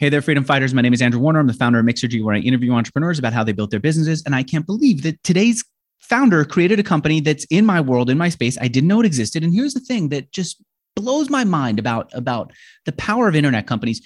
[0.00, 0.72] Hey there, freedom fighters.
[0.72, 1.40] My name is Andrew Warner.
[1.40, 4.22] I'm the founder of Mixergy, where I interview entrepreneurs about how they built their businesses.
[4.24, 5.64] And I can't believe that today's
[5.98, 8.56] founder created a company that's in my world, in my space.
[8.60, 9.42] I didn't know it existed.
[9.42, 10.62] And here's the thing that just
[10.94, 12.52] blows my mind about, about
[12.86, 14.00] the power of internet companies.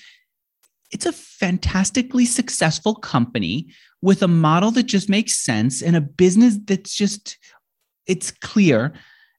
[0.93, 3.68] It's a fantastically successful company
[4.00, 7.36] with a model that just makes sense and a business that's just,
[8.06, 8.95] it's clear.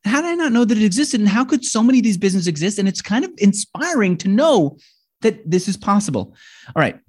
[0.05, 1.19] How did I not know that it existed?
[1.19, 2.77] And how could so many of these businesses exist?
[2.77, 4.77] And it's kind of inspiring to know
[5.23, 6.35] that this is possible.
[6.75, 6.99] All right.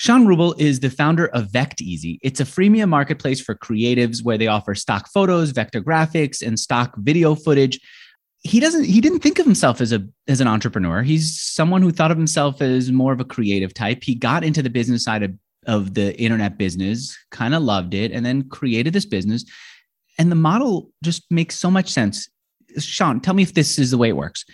[0.00, 2.18] Shawn Rubel is the founder of Vecteezy.
[2.22, 6.94] It's a freemium marketplace for creatives where they offer stock photos, vector graphics, and stock
[6.96, 7.78] video footage.
[8.42, 11.02] He doesn't he didn't think of himself as a as an entrepreneur.
[11.02, 14.02] He's someone who thought of himself as more of a creative type.
[14.02, 15.34] He got into the business side of,
[15.66, 19.44] of the internet business, kind of loved it, and then created this business.
[20.18, 22.26] And the model just makes so much sense.
[22.78, 24.46] Shawn, tell me if this is the way it works.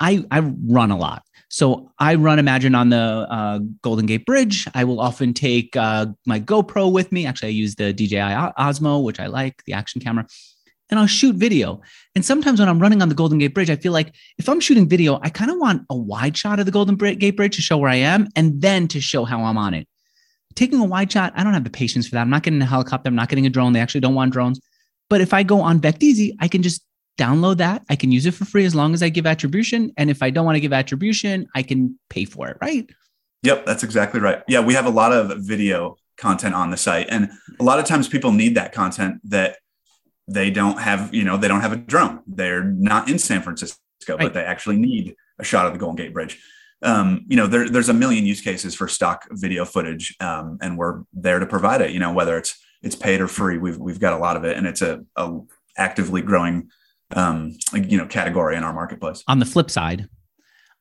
[0.00, 1.22] I, I run a lot.
[1.50, 4.66] So I run Imagine on the uh, Golden Gate Bridge.
[4.74, 7.26] I will often take uh, my GoPro with me.
[7.26, 10.26] Actually, I use the DJI Osmo, which I like, the action camera,
[10.90, 11.80] and I'll shoot video.
[12.14, 14.60] And sometimes when I'm running on the Golden Gate Bridge, I feel like if I'm
[14.60, 17.62] shooting video, I kind of want a wide shot of the Golden Gate Bridge to
[17.62, 19.88] show where I am and then to show how I'm on it.
[20.54, 22.22] Taking a wide shot, I don't have the patience for that.
[22.22, 23.08] I'm not getting a helicopter.
[23.08, 23.72] I'm not getting a drone.
[23.72, 24.60] They actually don't want drones.
[25.08, 26.82] But if I go on Vecteezy, I can just
[27.20, 27.82] download that.
[27.88, 29.92] I can use it for free as long as I give attribution.
[29.96, 32.88] And if I don't want to give attribution, I can pay for it, right?
[33.42, 34.42] Yep, that's exactly right.
[34.48, 37.06] Yeah, we have a lot of video content on the site.
[37.10, 39.56] And a lot of times people need that content that
[40.28, 42.20] they don't have, you know, they don't have a drone.
[42.26, 43.76] They're not in San Francisco,
[44.08, 44.18] right.
[44.18, 46.42] but they actually need a shot of the Golden Gate Bridge.
[46.82, 50.78] Um, you know, there, there's a million use cases for stock video footage, um, and
[50.78, 51.90] we're there to provide it.
[51.90, 54.56] You know, whether it's it's paid or free, we've we've got a lot of it,
[54.56, 55.40] and it's a, a
[55.76, 56.70] actively growing
[57.12, 59.22] um, you know category in our marketplace.
[59.28, 60.08] On the flip side,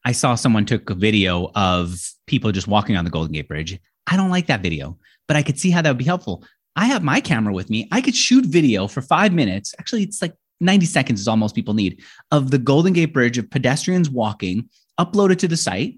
[0.05, 3.79] I saw someone took a video of people just walking on the Golden Gate Bridge.
[4.07, 6.43] I don't like that video, but I could see how that would be helpful.
[6.75, 7.87] I have my camera with me.
[7.91, 9.73] I could shoot video for five minutes.
[9.79, 12.01] Actually, it's like 90 seconds is all most people need
[12.31, 14.69] of the Golden Gate Bridge of pedestrians walking,
[14.99, 15.95] upload it to the site.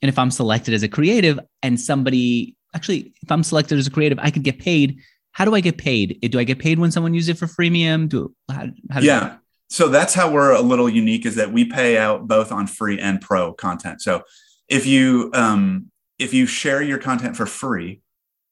[0.00, 3.90] And if I'm selected as a creative and somebody, actually, if I'm selected as a
[3.90, 4.98] creative, I could get paid.
[5.32, 6.18] How do I get paid?
[6.30, 8.08] Do I get paid when someone uses it for freemium?
[8.08, 9.36] Do how, how yeah
[9.72, 13.00] so that's how we're a little unique is that we pay out both on free
[13.00, 14.02] and pro content.
[14.02, 14.22] So
[14.68, 18.02] if you um, if you share your content for free,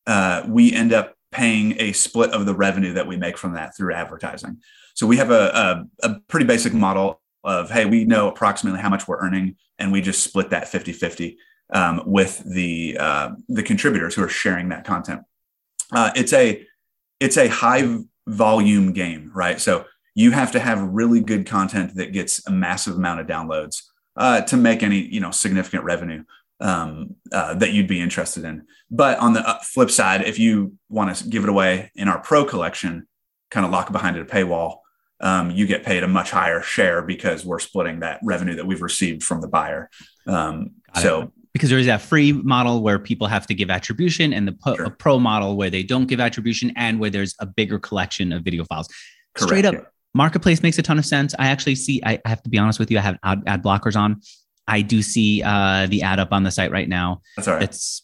[0.06, 3.76] uh, we end up paying a split of the revenue that we make from that
[3.76, 4.62] through advertising.
[4.94, 8.88] So we have a, a, a pretty basic model of hey, we know approximately how
[8.88, 11.36] much we're earning, and we just split that 50 50
[11.74, 15.20] um, with the uh, the contributors who are sharing that content.
[15.92, 16.64] Uh, it's a
[17.20, 19.60] it's a high volume game, right?
[19.60, 19.84] So
[20.20, 23.82] you have to have really good content that gets a massive amount of downloads
[24.16, 26.22] uh, to make any you know significant revenue
[26.60, 28.66] um, uh, that you'd be interested in.
[28.90, 32.18] But on the uh, flip side, if you want to give it away in our
[32.20, 33.08] pro collection,
[33.50, 34.80] kind of lock behind a paywall,
[35.20, 38.82] um, you get paid a much higher share because we're splitting that revenue that we've
[38.82, 39.88] received from the buyer.
[40.26, 41.22] Um, so.
[41.22, 41.30] It.
[41.52, 44.90] Because there's that free model where people have to give attribution, and the po- sure.
[44.90, 48.64] pro model where they don't give attribution, and where there's a bigger collection of video
[48.64, 48.86] files.
[49.34, 51.34] Correct, Straight up, Marketplace makes a ton of sense.
[51.38, 53.96] I actually see, I, have to be honest with you, I have ad, ad blockers
[53.96, 54.20] on.
[54.66, 57.22] I do see uh, the ad up on the site right now.
[57.36, 57.62] That's all right.
[57.62, 58.02] It's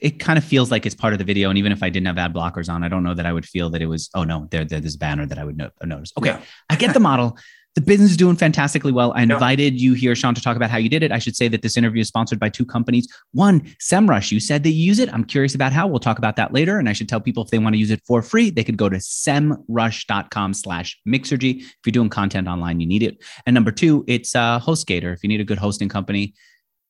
[0.00, 1.48] it kind of feels like it's part of the video.
[1.48, 3.46] And even if I didn't have ad blockers on, I don't know that I would
[3.46, 6.12] feel that it was, oh no, there, there's this banner that I would no- notice.
[6.16, 6.30] Okay.
[6.30, 6.40] Yeah.
[6.70, 7.36] I get the model.
[7.78, 9.12] The business is doing fantastically well.
[9.14, 9.80] I invited yeah.
[9.80, 11.12] you here, Shawn, to talk about how you did it.
[11.12, 13.06] I should say that this interview is sponsored by two companies.
[13.30, 14.32] One, SEMrush.
[14.32, 15.08] You said that you use it.
[15.14, 15.86] I'm curious about how.
[15.86, 16.80] We'll talk about that later.
[16.80, 18.78] And I should tell people if they want to use it for free, they could
[18.78, 21.60] go to semrush.com slash mixergy.
[21.60, 23.22] If you're doing content online, you need it.
[23.46, 25.14] And number two, it's uh, HostGator.
[25.14, 26.34] If you need a good hosting company,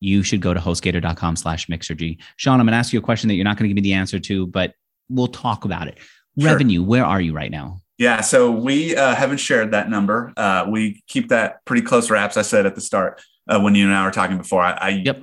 [0.01, 2.17] you should go to hostgator.com slash mixergy.
[2.39, 3.83] Shawn, I'm going to ask you a question that you're not going to give me
[3.83, 4.73] the answer to, but
[5.11, 5.99] we'll talk about it.
[6.39, 6.51] Sure.
[6.51, 7.83] Revenue, where are you right now?
[7.99, 10.33] Yeah, so we uh, haven't shared that number.
[10.37, 12.37] Uh, we keep that pretty close wraps.
[12.37, 14.63] I said at the start uh, when you and I were talking before.
[14.63, 15.21] I, I yep.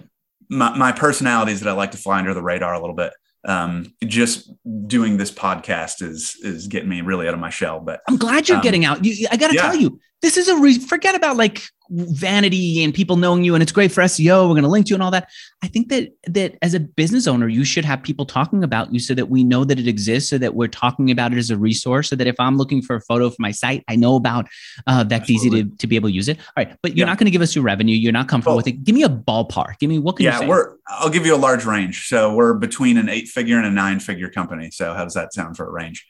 [0.50, 3.14] My, my personality is that I like to fly under the radar a little bit.
[3.46, 4.52] Um, just
[4.88, 7.80] doing this podcast is is getting me really out of my shell.
[7.80, 9.06] But I'm glad you're um, getting out.
[9.06, 9.62] You, I got to yeah.
[9.62, 13.62] tell you, this is a re- forget about like vanity and people knowing you and
[13.62, 14.48] it's great for SEO.
[14.48, 15.30] We're going to link to you and all that.
[15.64, 19.00] I think that that as a business owner, you should have people talking about you
[19.00, 21.58] so that we know that it exists, so that we're talking about it as a
[21.58, 24.48] resource, so that if I'm looking for a photo for my site, I know about
[24.88, 26.38] uh, Vecteezy to, to be able to use it.
[26.40, 27.12] All right, but you're yeah.
[27.12, 27.96] not going to give us your revenue.
[27.96, 28.84] You're not comfortable well, with it.
[28.84, 29.80] Give me a ballpark.
[29.80, 30.48] Give me what can yeah, you say?
[30.48, 30.76] we're.
[30.88, 32.08] I'll give you a large range.
[32.08, 34.70] So we're between an eight figure and a nine figure company.
[34.72, 36.06] So how does that sound for a range?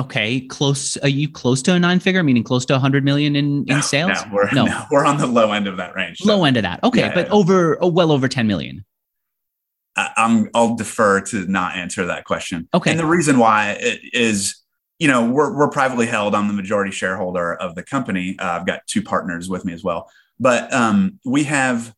[0.00, 0.96] Okay, close.
[0.98, 4.18] Are you close to a nine figure, meaning close to 100 million in, in sales?
[4.26, 4.64] No, we're, no.
[4.64, 4.84] no.
[4.90, 6.18] we're on the low end of that range.
[6.18, 6.28] So.
[6.34, 6.82] Low end of that.
[6.82, 7.32] Okay, yeah, but yeah.
[7.32, 8.86] over, oh, well over 10 million.
[9.96, 12.66] I, I'm I'll defer to not answer that question.
[12.72, 12.92] Okay.
[12.92, 14.56] And the reason why it is,
[14.98, 16.34] you know, we're we're privately held.
[16.34, 18.36] I'm the majority shareholder of the company.
[18.38, 21.92] Uh, I've got two partners with me as well, but um, we have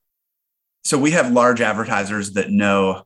[0.82, 3.04] so we have large advertisers that know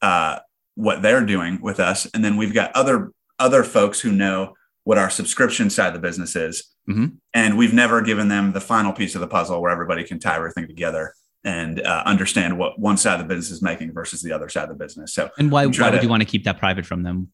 [0.00, 0.38] uh,
[0.74, 4.54] what they're doing with us, and then we've got other other folks who know
[4.84, 7.16] what our subscription side of the business is, Mhm.
[7.34, 10.36] and we've never given them the final piece of the puzzle where everybody can tie
[10.36, 11.12] everything together
[11.44, 14.64] and uh, understand what one side of the business is making versus the other side
[14.70, 15.12] of the business.
[15.12, 17.28] So And why, why would to- you want to keep that private from them?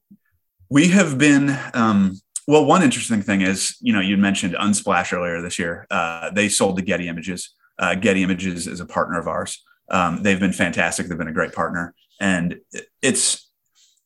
[0.71, 2.65] we have been um, well.
[2.65, 5.87] One interesting thing is, you know, you mentioned Unsplash earlier this year.
[5.91, 7.51] Uh, they sold to Getty Images.
[7.79, 9.63] Uh, Getty Images is a partner of ours.
[9.91, 11.07] Um, they've been fantastic.
[11.07, 12.57] They've been a great partner, and
[13.03, 13.49] it's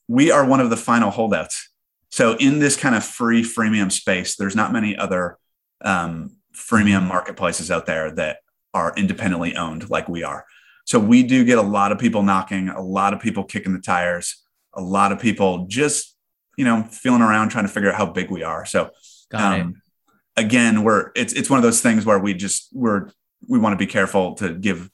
[0.09, 1.68] we are one of the final holdouts.
[2.11, 5.39] So in this kind of free freemium space, there's not many other
[5.83, 8.39] um, freemium marketplaces out there that
[8.75, 10.45] are independently owned like we are.
[10.85, 13.81] So we do get a lot of people knocking, a lot of people kicking the
[13.81, 14.43] tires,
[14.75, 16.17] a lot of people just
[16.57, 18.65] you know feeling around trying to figure out how big we are.
[18.65, 18.91] So
[19.33, 19.83] um,
[20.37, 23.11] again, we're it's it's one of those things where we just we're
[23.47, 24.91] we want to be careful to give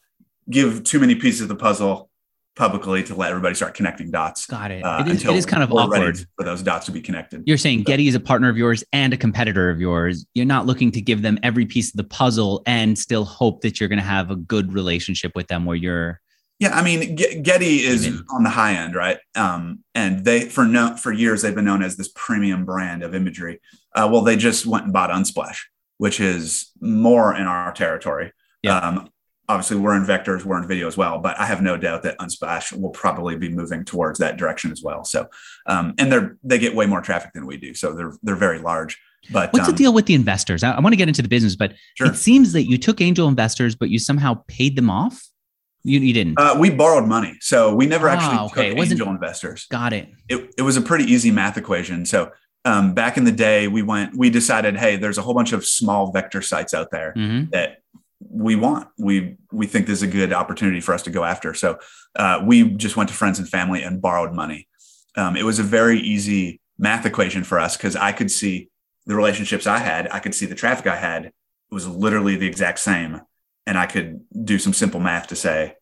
[0.51, 2.11] give too many pieces of the puzzle
[2.56, 4.47] publicly to let everybody start connecting dots.
[4.47, 4.83] Got it.
[4.85, 6.19] uh, it, is, it is kind of awkward.
[6.37, 7.43] for those dots to be connected.
[7.47, 10.25] You're saying So- Getty is a partner of yours and a competitor of yours.
[10.35, 13.81] You're not looking to give them every piece of the puzzle and still hope that
[13.81, 16.21] you're going to have a good relationship with them where you're
[16.61, 18.25] Yeah, I mean, Ge- Getty is Even.
[18.31, 19.19] on the high end, right?
[19.35, 23.15] Um, and they for no for years they've been known as this premium brand of
[23.15, 23.61] imagery.
[23.95, 25.59] Uh, well, they just went and bought Unsplash,
[25.99, 28.33] which is more in our territory.
[28.62, 28.79] Yeah.
[28.79, 29.09] Um,
[29.49, 32.19] obviously, we're in vectors, we're in video as well, but I have no doubt that
[32.19, 35.05] Unsplash will probably be moving towards that direction as well.
[35.05, 35.26] So,
[35.67, 38.58] um, and they're they get way more traffic than we do, so they're they're very
[38.58, 39.00] large.
[39.32, 40.62] But What's um, the deal with the investors?
[40.62, 42.08] I, I want to get into the business, but Sure.
[42.08, 45.26] it seems that you took angel investors, but you somehow paid them off.
[45.82, 46.38] You, you didn't.
[46.38, 48.69] Uh, we borrowed money, so we never Ah, actually okay.
[48.70, 49.67] Took wasn't- angel investors.
[49.70, 50.08] Got it.
[50.29, 52.05] it, it was a pretty easy math equation.
[52.06, 52.32] So
[52.67, 55.64] um, back in the day, we went, we decided, hey, there's a whole bunch of
[55.67, 57.50] small vector sites out there Mhm.
[57.50, 57.82] that
[58.29, 58.88] we want.
[58.99, 61.55] We we think this is a good opportunity for us to go after.
[61.55, 61.79] So
[62.17, 64.69] uh, we just went to friends and family and borrowed money.
[65.17, 68.71] Um, it was a very easy math equation for us because I could see
[69.06, 71.26] the relationships I had, I could see the traffic I had.
[71.26, 71.32] It
[71.71, 73.21] was literally the exact same,
[73.67, 75.75] and I could do some simple math to say,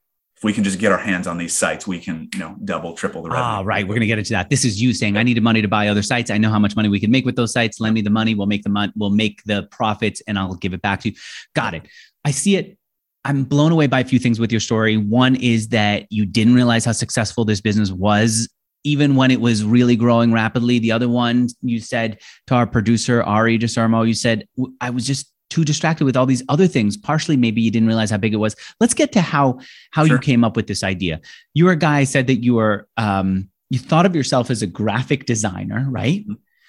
[0.43, 2.95] if we can just get our hands on these sites, we can you know double,
[2.95, 3.47] triple the revenue.
[3.47, 3.85] Ah, right.
[3.85, 4.51] We're going to get into that.
[4.51, 6.33] This is you saying, I needed money to buy other sites.
[6.33, 7.79] I know how much money we can make with those sites.
[7.79, 8.35] Lend me the money.
[8.35, 8.93] We'll make the money.
[8.97, 11.15] We'll make the profits and I'll give it back to you.
[11.55, 11.87] Got it.
[12.25, 12.79] I see it.
[13.25, 14.97] I'm blown away by a few things with your story.
[14.97, 18.49] One is that you didn't realize how successful this business was,
[18.85, 20.81] even when it was really growing rapidly.
[20.81, 24.49] The other one, you said to our producer, Arie Desormeaux, you said,
[24.81, 26.97] I was just too distracted with all these other things.
[26.97, 28.57] Partially, maybe you didn't realize how big it was.
[28.81, 29.61] Let's get to how
[29.91, 31.21] how you came up with this idea.
[31.53, 34.67] You were a guy said that you were um, you thought of yourself as a
[34.67, 36.25] graphic designer, right?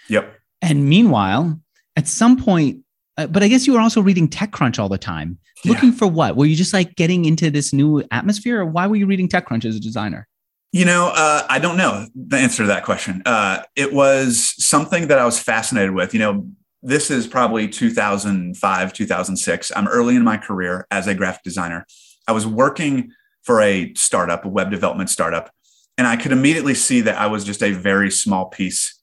[0.09, 0.35] Yep.
[0.61, 1.59] And meanwhile,
[1.95, 2.82] at some point,
[3.17, 5.37] uh, but I guess you were also reading TechCrunch all the time.
[5.63, 5.73] Yeah.
[5.73, 6.35] Looking for what?
[6.35, 9.65] Were you just like getting into this new atmosphere, or why were you reading TechCrunch
[9.65, 10.27] as a designer?
[10.71, 13.21] You know, uh, I don't know the answer to that question.
[13.25, 16.13] Uh, it was something that I was fascinated with.
[16.13, 16.47] You know,
[16.81, 19.71] this is probably 2005, 2006.
[19.75, 21.85] I'm early in my career as a graphic designer.
[22.27, 23.11] I was working
[23.43, 25.51] for a startup, a web development startup,
[25.97, 28.99] and I could immediately see that I was just a very small piece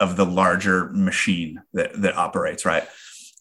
[0.00, 2.88] of the larger machine that, that operates, right?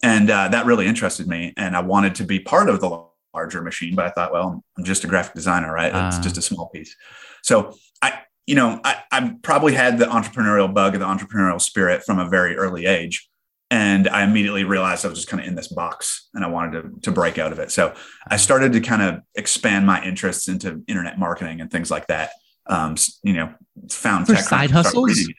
[0.01, 1.53] And uh, that really interested me.
[1.57, 4.83] And I wanted to be part of the larger machine, but I thought, well, I'm
[4.83, 5.87] just a graphic designer, right?
[5.87, 6.21] It's Ah.
[6.21, 6.95] just a small piece.
[7.43, 12.03] So I, you know, I, I probably had the entrepreneurial bug and the entrepreneurial spirit
[12.03, 13.29] from a very early age.
[13.71, 16.81] And I immediately realized I was just kind of in this box and I wanted
[16.81, 17.69] to, to break out of it.
[17.71, 17.93] So
[18.27, 22.31] I started to kind of expand my interests into internet marketing and things like that.
[22.65, 23.53] Um, you know,
[23.91, 25.29] found For TechCrunch side hustles?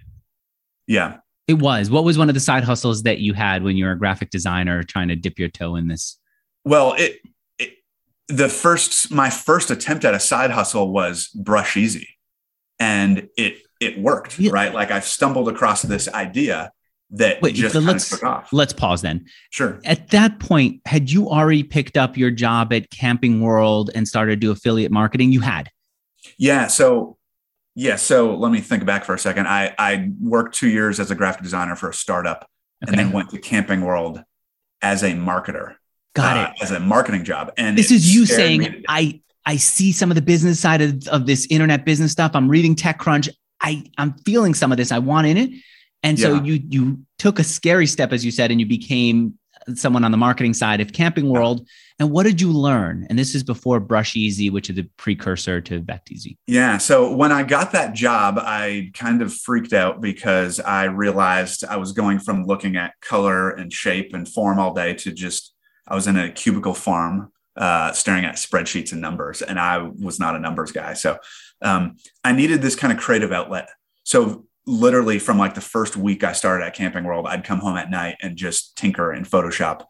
[0.87, 1.19] Yeah.
[1.50, 1.90] It was.
[1.90, 4.30] What was one of the side hustles that you had when you were a graphic
[4.30, 6.16] designer trying to dip your toe in this?
[6.64, 7.19] Well, it,
[7.59, 7.73] it
[8.28, 12.07] the first my first attempt at a side hustle was Brusheezy,
[12.78, 14.52] and it it worked Yeah.
[14.52, 14.73] right.
[14.73, 16.71] Like I stumbled across this idea
[17.12, 18.52] that Wait, just so let's took off.
[18.52, 19.25] let's pause then.
[19.50, 19.80] Sure.
[19.85, 24.33] At that point, had you already picked up your job at Camping World and started
[24.33, 25.33] to do affiliate marketing?
[25.33, 25.69] You had.
[26.38, 26.69] Yeah.
[26.69, 27.16] So
[27.75, 27.97] yeah.
[27.97, 29.47] So let me think back for a second.
[29.49, 32.49] I I worked two years as a graphic designer for a startup,
[32.81, 34.23] and then went to Camping World
[34.83, 35.77] as a marketer.
[36.15, 36.62] Got uh, it.
[36.62, 37.53] as a marketing job.
[37.57, 41.27] And This is you saying I I see some of the business side of, of
[41.27, 42.33] this internet business stuff.
[42.35, 43.29] I'm reading TechCrunch.
[43.61, 44.91] I I'm feeling some of this.
[44.93, 45.50] I want in it.
[46.03, 46.43] And so Yeah.
[46.43, 49.39] you you took a scary step, as you said, and you became
[49.75, 51.69] someone on the marketing side of Camping World.
[51.99, 53.07] And what did you learn?
[53.11, 56.37] And this is before Brusheezy, which is the precursor to Vecteezy.
[56.47, 56.79] Yeah.
[56.79, 61.76] So when I got that job, I kind of freaked out because I realized I
[61.76, 65.55] was going from looking at color and shape and form all day to just,
[65.87, 70.19] I was in a cubicle farm uh, staring at spreadsheets and numbers, and I was
[70.19, 70.95] not a numbers guy.
[70.95, 71.19] So
[71.61, 73.69] um, I needed this kind of creative outlet.
[74.05, 77.77] So literally from like the first week I started at Camping World, I'd come home
[77.77, 79.85] at night and just tinker in Photoshop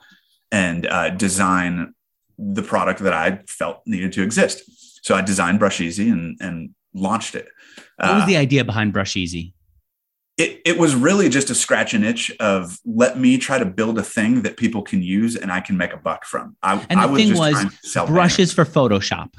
[0.51, 1.95] and uh, design
[2.39, 4.63] the product that I felt needed to exist.
[5.05, 7.49] So I designed Brusheezy and, and launched it.
[7.97, 9.53] What was uh, the idea behind Brusheezy?
[10.39, 13.99] It, it was really just a scratch an itch of let me try to build
[13.99, 16.57] a thing that people can use and I can make a buck from.
[16.63, 19.35] I, and the I was thing was brushes for Photoshop.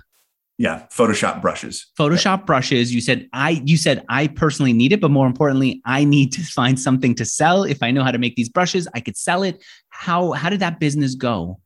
[0.61, 1.87] Yeah, Photoshop brushes.
[1.97, 2.93] Photoshop brushes.
[2.93, 6.43] You said I you said I personally need it, but more importantly, I need to
[6.43, 7.63] find something to sell.
[7.63, 9.63] If I know how to make these brushes, I could sell it.
[9.89, 11.59] How how did that business go?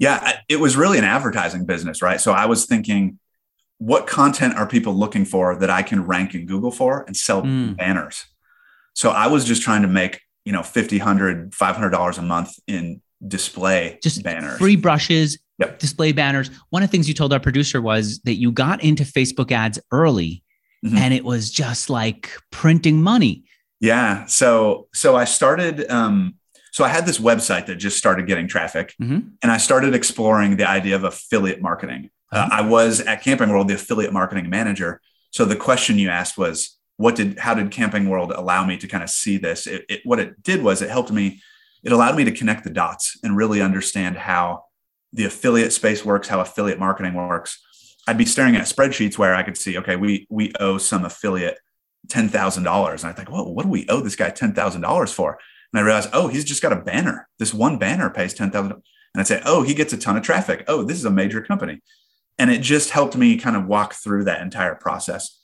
[0.00, 2.20] Yeah, it was really an advertising business, right?
[2.20, 3.20] So I was thinking
[3.78, 7.42] what content are people looking for that I can rank in Google for and sell
[7.42, 7.76] mm.
[7.76, 8.24] banners.
[8.92, 12.58] So I was just trying to make, you know, 50, 100, 500 dollars a month
[12.66, 14.58] in display just banners.
[14.58, 15.78] Free brushes, yep.
[15.78, 16.50] display banners.
[16.70, 19.78] One of the things you told our producer was that you got into Facebook ads
[19.90, 20.42] early
[20.84, 20.96] mm-hmm.
[20.96, 23.44] and it was just like printing money.
[23.80, 24.26] Yeah.
[24.26, 26.34] So so I started um
[26.72, 29.28] so I had this website that just started getting traffic mm-hmm.
[29.42, 32.10] and I started exploring the idea of affiliate marketing.
[32.32, 32.48] Uh, uh-huh.
[32.50, 35.00] Uh, I was at Camping World the affiliate marketing manager.
[35.30, 38.86] So the question you asked was what did how did Camping World allow me to
[38.86, 39.66] kind of see this?
[39.66, 41.40] It, it, what it did was it helped me
[41.82, 44.64] it allowed me to connect the dots and really understand how
[45.12, 47.60] the affiliate space works, how affiliate marketing works.
[48.06, 51.58] I'd be staring at spreadsheets where I could see, okay, we we owe some affiliate
[52.08, 54.80] ten thousand dollars, and I think, well, what do we owe this guy ten thousand
[54.80, 55.38] dollars for?
[55.72, 57.28] And I realized, oh, he's just got a banner.
[57.38, 58.72] This one banner pays ten thousand.
[58.72, 60.64] And I'd say, oh, he gets a ton of traffic.
[60.68, 61.82] Oh, this is a major company,
[62.38, 65.38] and it just helped me kind of walk through that entire process.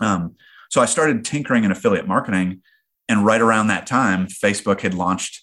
[0.00, 0.36] Um,
[0.70, 2.62] so I started tinkering in affiliate marketing,
[3.08, 5.42] and right around that time, Facebook had launched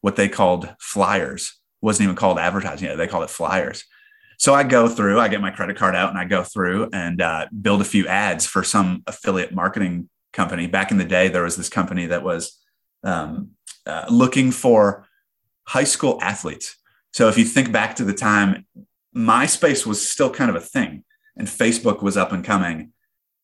[0.00, 2.96] what they called flyers wasn't even called advertising yet.
[2.96, 3.84] They called it flyers.
[4.38, 7.22] So I go through, I get my credit card out and I go through and
[7.22, 10.66] uh, build a few ads for some affiliate marketing company.
[10.66, 12.58] Back in the day, there was this company that was
[13.02, 13.52] um,
[13.86, 15.06] uh, looking for
[15.64, 16.76] high school athletes.
[17.12, 18.66] So if you think back to the time,
[19.16, 21.04] MySpace was still kind of a thing
[21.36, 22.92] and Facebook was up and coming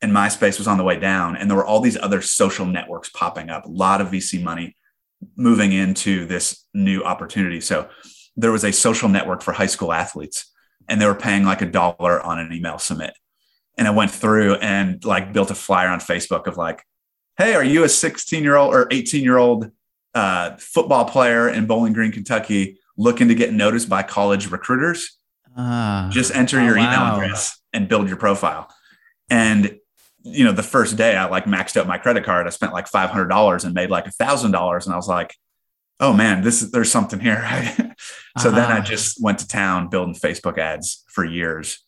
[0.03, 1.37] and MySpace was on the way down.
[1.37, 4.77] And there were all these other social networks popping up, a lot of VC money
[5.37, 7.61] moving into this new opportunity.
[7.61, 7.89] So
[8.37, 10.51] there was a social network for high school athletes
[10.89, 13.15] and they were paying like a dollar on an email submit.
[13.79, 16.83] And I went through and like built a flyer on Facebook of like,
[17.39, 19.71] hey, are you a 16 year old or 18 year old
[20.15, 25.19] uh, football player in Bowling Green, Kentucky, looking to get noticed by college recruiters?
[25.57, 28.73] Uh, Just enter oh, your email address and build your profile.
[29.31, 29.79] And
[30.25, 32.47] you know, the first day I like maxed out my credit card.
[32.47, 35.09] I spent like five hundred dollars and made like a thousand dollars, and I was
[35.09, 35.35] like,
[36.01, 37.43] "Oh man, this is there's something here."
[38.39, 38.51] so uh-huh.
[38.51, 38.83] then I ah.
[38.83, 41.81] just went to town building Facebook ads for years.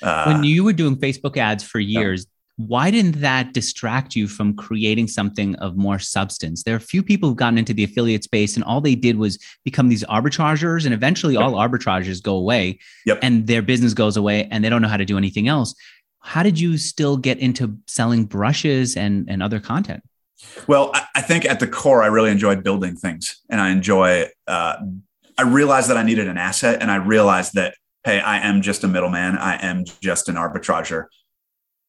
[0.00, 2.26] Uh, when you were doing Facebook ads for years,
[2.58, 2.64] yeah.
[2.66, 6.64] why didn't that distract you from creating something of more substance?
[6.64, 9.16] There are a few people who've gotten into the affiliate space, and all they did
[9.16, 11.42] was become these arbitragers, and eventually yep.
[11.42, 13.18] all arbitrages go away, yep.
[13.22, 15.74] and their business goes away, and they don't know how to do anything else
[16.22, 20.02] how did you still get into selling brushes and, and other content?
[20.66, 24.76] Well, I think at the core, I really enjoyed building things and I enjoy, uh,
[25.38, 27.74] I realized that I needed an asset and I realized that,
[28.04, 29.36] hey, I am just a middleman.
[29.36, 31.08] I am just an arbitrager.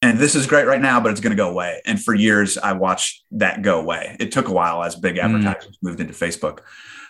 [0.02, 1.80] And this is great right now, but it's going to go away.
[1.86, 4.16] And for years, I watched that go away.
[4.20, 5.22] It took a while as big mm.
[5.22, 5.82] advertisers mm.
[5.82, 6.60] moved into Facebook.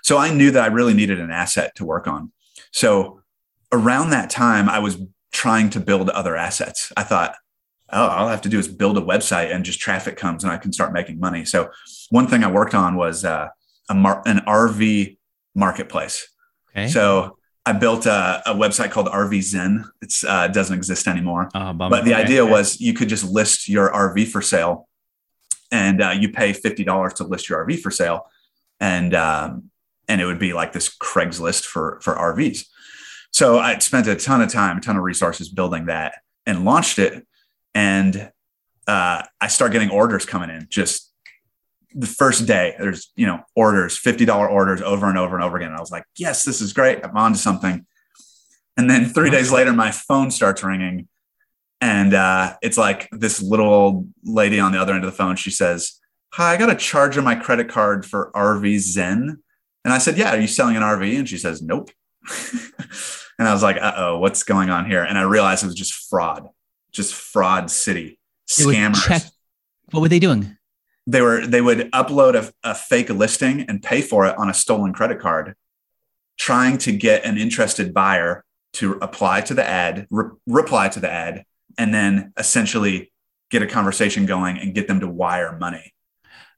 [0.02, 2.30] So I knew that I really needed an asset to work on.
[2.72, 3.20] So
[3.72, 4.98] around that time, I was
[5.34, 6.92] trying to build other assets.
[6.96, 7.34] I thought,
[7.92, 10.52] oh, all I have to do is build a website and just traffic comes and
[10.52, 11.44] I can start making money.
[11.44, 11.70] So
[12.08, 13.48] one thing I worked on was uh,
[13.90, 15.18] a mar- an RV
[15.54, 16.28] marketplace.
[16.70, 16.88] Okay.
[16.88, 17.36] So
[17.66, 19.84] I built a, a website called RV Zen.
[20.00, 21.50] It uh, doesn't exist anymore.
[21.54, 22.22] Oh, but the okay.
[22.22, 24.88] idea was you could just list your RV for sale,
[25.72, 28.26] and uh, you pay fifty dollars to list your RV for sale,
[28.80, 29.70] and um,
[30.08, 32.66] and it would be like this Craigslist for for RVs.
[33.34, 37.00] So I spent a ton of time, a ton of resources building that and launched
[37.00, 37.26] it.
[37.74, 38.30] And
[38.86, 41.12] uh, I start getting orders coming in just
[41.96, 42.76] the first day.
[42.78, 45.70] There's, you know, orders, $50 orders over and over and over again.
[45.70, 47.04] And I was like, yes, this is great.
[47.04, 47.84] I'm on to something.
[48.76, 51.08] And then three days later, my phone starts ringing.
[51.80, 55.34] And uh, it's like this little old lady on the other end of the phone.
[55.34, 55.98] She says,
[56.34, 59.42] Hi, I got a charge on my credit card for RV Zen
[59.84, 61.18] And I said, Yeah, are you selling an RV?
[61.18, 61.90] And she says, Nope.
[63.38, 65.02] and I was like, Uh oh, what's going on here?
[65.02, 66.48] And I realized it was just fraud,
[66.92, 69.06] just fraud city, scammers.
[69.06, 69.22] Check-
[69.90, 70.56] what were they doing?
[71.06, 74.54] They were they would upload a, a fake listing and pay for it on a
[74.54, 75.54] stolen credit card,
[76.38, 81.10] trying to get an interested buyer to apply to the ad, re- reply to the
[81.10, 81.44] ad,
[81.78, 83.12] and then essentially
[83.50, 85.93] get a conversation going and get them to wire money.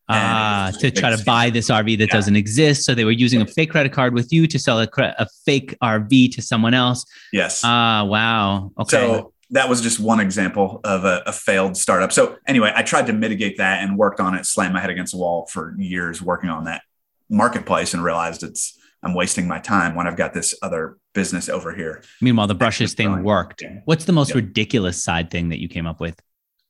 [0.08, 2.12] Uh, to try to buy this RV that yeah.
[2.12, 2.84] doesn't exist.
[2.84, 5.26] So they were using a fake credit card with you to sell a, cre- a
[5.44, 7.04] fake RV to someone else.
[7.32, 7.62] Yes.
[7.64, 8.72] Ah, uh, wow.
[8.78, 8.96] Okay.
[8.96, 12.12] So that was just one example of a, a, failed startup.
[12.12, 15.12] So anyway, I tried to mitigate that and worked on it, slammed my head against
[15.12, 16.82] the wall for years working on that
[17.28, 21.74] marketplace and realized it's I'm wasting my time when I've got this other business over
[21.74, 22.02] here.
[22.20, 23.62] Meanwhile, the brushes thing worked.
[23.84, 24.36] What's the most yep.
[24.36, 26.20] ridiculous side thing that you came up with?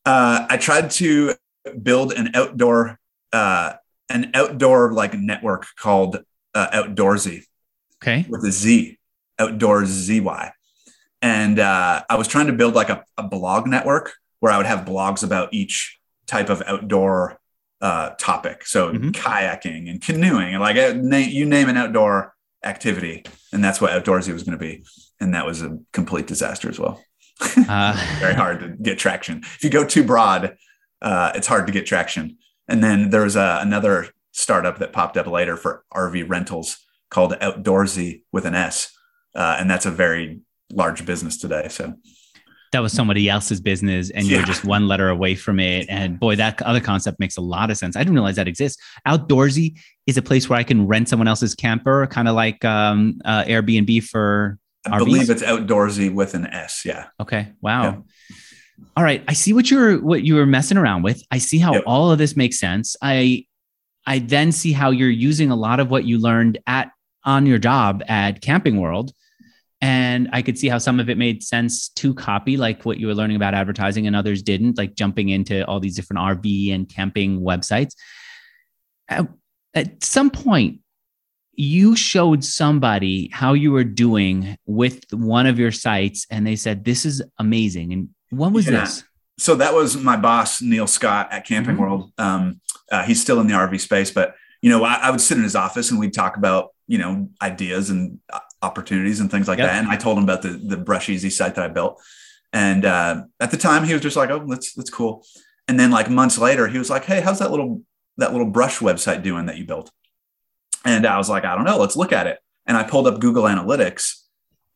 [0.04, 1.34] Uh, I tried to
[1.82, 2.98] build an outdoor
[3.36, 3.74] uh,
[4.08, 6.24] an outdoor like network called
[6.54, 7.42] uh, Outdoorzy.
[8.02, 8.24] Okay.
[8.28, 8.98] With a Z,
[9.38, 10.52] Outdoors ZY.
[11.20, 14.66] And uh, I was trying to build like a, a, blog network where I would
[14.66, 17.38] have blogs about each type of outdoor
[17.80, 18.66] uh, topic.
[18.66, 19.10] So mm-hmm.
[19.10, 23.24] kayaking and canoeing and like uh, you name an outdoor activity.
[23.52, 24.84] And that's what Outdoorzy was going to be.
[25.20, 27.02] And that was a complete disaster as well.
[27.68, 29.42] Uh, Very hard to get traction.
[29.42, 30.56] If you go too broad,
[31.02, 32.38] uh, it's hard to get traction.
[32.68, 36.78] And then there was a, another startup that popped up later for RV rentals
[37.10, 38.92] called Outdoorsy with an S.
[39.34, 40.40] Uh, and that's a very
[40.72, 41.68] large business today.
[41.68, 41.94] So
[42.72, 45.86] that was somebody else's business and you're just one letter away from it.
[45.88, 47.96] And boy, that other concept makes a lot of sense.
[47.96, 48.82] I didn't realize that exists.
[49.06, 53.20] Outdoorsy is a place where I can rent someone else's camper, kind of like um,
[53.24, 54.58] uh, Airbnb for.
[54.84, 55.04] I RVs.
[55.04, 56.82] believe it's outdoorsy with an S.
[56.84, 57.06] Yeah.
[57.20, 57.52] Okay.
[57.60, 58.04] Wow.
[58.28, 58.36] Yeah.
[58.96, 59.22] All right.
[59.28, 61.22] I see what you're what you were messing around with.
[61.30, 61.84] I see how yep.
[61.86, 62.96] all of this makes sense.
[63.02, 63.46] I
[64.06, 66.90] I then see how you're using a lot of what you learned at
[67.24, 69.12] on your job at Camping World
[69.80, 73.08] and I could see how some of it made sense to copy, like what you
[73.08, 76.88] were learning about advertising, and others didn't, like jumping into all these different RV and
[76.88, 77.94] camping websites.
[79.08, 79.28] At,
[79.74, 80.80] at some point,
[81.52, 86.84] you showed somebody how you were doing with one of your sites, and they said,
[86.84, 87.92] This is amazing.
[87.92, 88.80] And what was yeah.
[88.80, 89.04] this?
[89.38, 91.82] So that was my boss, Neil Scott at Camping mm-hmm.
[91.82, 92.12] World.
[92.18, 92.60] Um,
[92.90, 95.44] uh, he's still in the RV space, but you know, I, I, would sit in
[95.44, 99.58] his office and we'd talk about you know ideas and uh, opportunities and things like
[99.58, 99.68] yep.
[99.68, 99.78] that.
[99.78, 102.02] And I told him about the the Brush Easy site that I built.
[102.52, 105.26] And uh, at the time, he was just like, "Oh, that's that's cool."
[105.68, 107.82] And then like months later, he was like, "Hey, how's that little
[108.16, 109.90] that little brush website doing that you built?"
[110.84, 111.78] And I was like, "I don't know.
[111.78, 114.22] Let's look at it." And I pulled up Google Analytics,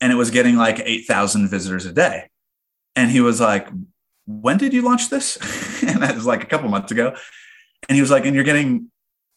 [0.00, 2.29] and it was getting like eight thousand visitors a day.
[3.00, 3.68] And he was like,
[4.26, 5.36] "When did you launch this?"
[5.82, 7.14] and that was like a couple months ago.
[7.88, 8.90] And he was like, "And you're getting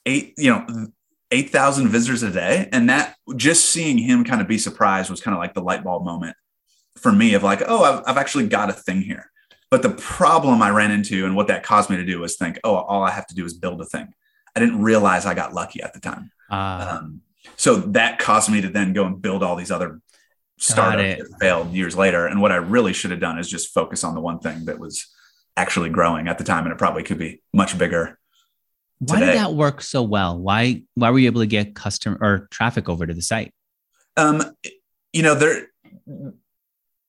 [0.06, 0.88] eight, you know,
[1.34, 2.69] 8,000 visitors a day.
[2.71, 5.84] And that just seeing him kind of be surprised was kind of like the light
[5.84, 6.38] bulb moment
[6.97, 9.32] for me of like, oh, I've, I've actually got a thing here.
[9.71, 12.60] But the problem I ran into and what that caused me to do was think,
[12.63, 14.13] oh, all I have to do is build a thing.
[14.56, 16.32] I didn't realize I got lucky at the time.
[16.52, 17.21] Uh, um,
[17.56, 19.99] so that caused me to then go and build all these other
[20.57, 22.27] startups that failed years later.
[22.27, 24.79] And what I really should have done is just focus on the one thing that
[24.79, 25.07] was
[25.57, 26.63] actually growing at the time.
[26.65, 28.19] And it probably could be much bigger
[28.99, 29.33] why today.
[29.33, 30.39] did that work so well?
[30.39, 33.53] Why why were you able to get customer or traffic over to the site?
[34.15, 34.43] Um,
[35.11, 35.67] you know, there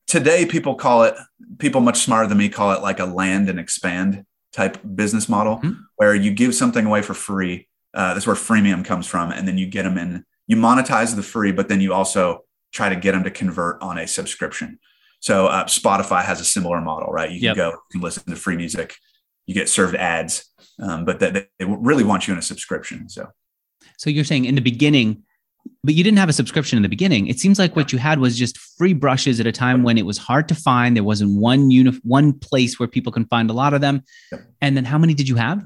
[0.06, 1.14] today people call it
[1.58, 5.56] people much smarter than me call it like a land and expand type business model
[5.56, 5.72] mm-hmm.
[5.96, 7.68] where you give something away for free.
[7.92, 10.24] Uh, that's where freemium comes from, and then you get them in.
[10.46, 12.44] You monetize the free, but then you also
[12.74, 14.78] try to get them to convert on a subscription.
[15.20, 17.30] So uh, Spotify has a similar model, right?
[17.30, 17.56] You can yep.
[17.56, 18.96] go, you can listen to free music,
[19.46, 23.08] you get served ads, um, but that they really want you in a subscription.
[23.08, 23.28] So,
[23.96, 25.22] so you're saying in the beginning,
[25.82, 27.26] but you didn't have a subscription in the beginning.
[27.26, 30.04] It seems like what you had was just free brushes at a time when it
[30.04, 30.94] was hard to find.
[30.94, 34.02] There wasn't one uni- one place where people can find a lot of them.
[34.30, 34.40] Yep.
[34.60, 35.64] And then how many did you have?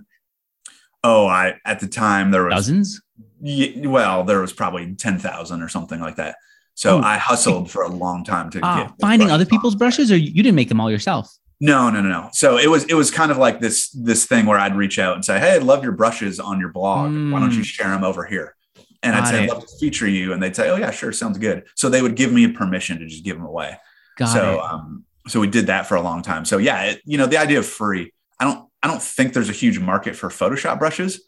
[1.03, 3.01] Oh, I at the time there was dozens.
[3.41, 6.37] Yeah, well, there was probably ten thousand or something like that.
[6.79, 7.03] So oh.
[7.03, 10.45] I hustled for a long time to ah, get finding other people's brushes, or you
[10.45, 11.29] didn't make them all yourself.
[11.61, 12.29] No, no, no, no.
[12.33, 15.17] So it was it was kind of like this this thing where I'd reach out
[15.17, 17.11] and say, "Hey, I love your brushes on your blog.
[17.11, 17.33] Mm.
[17.33, 17.65] Why don't you mm.
[17.65, 18.55] share them over here?"
[19.03, 21.11] And Got I'd say, "I'd love to feature you," and they'd say, "Oh yeah, sure,
[21.11, 23.77] sounds good." So they would give me permission to just give them away.
[24.17, 24.61] Got so it.
[24.61, 26.45] um, so we did that for a long time.
[26.45, 28.13] So yeah, it, you know, the idea of free.
[28.39, 31.23] I don't I don't think there's a huge market for Photoshop brushes,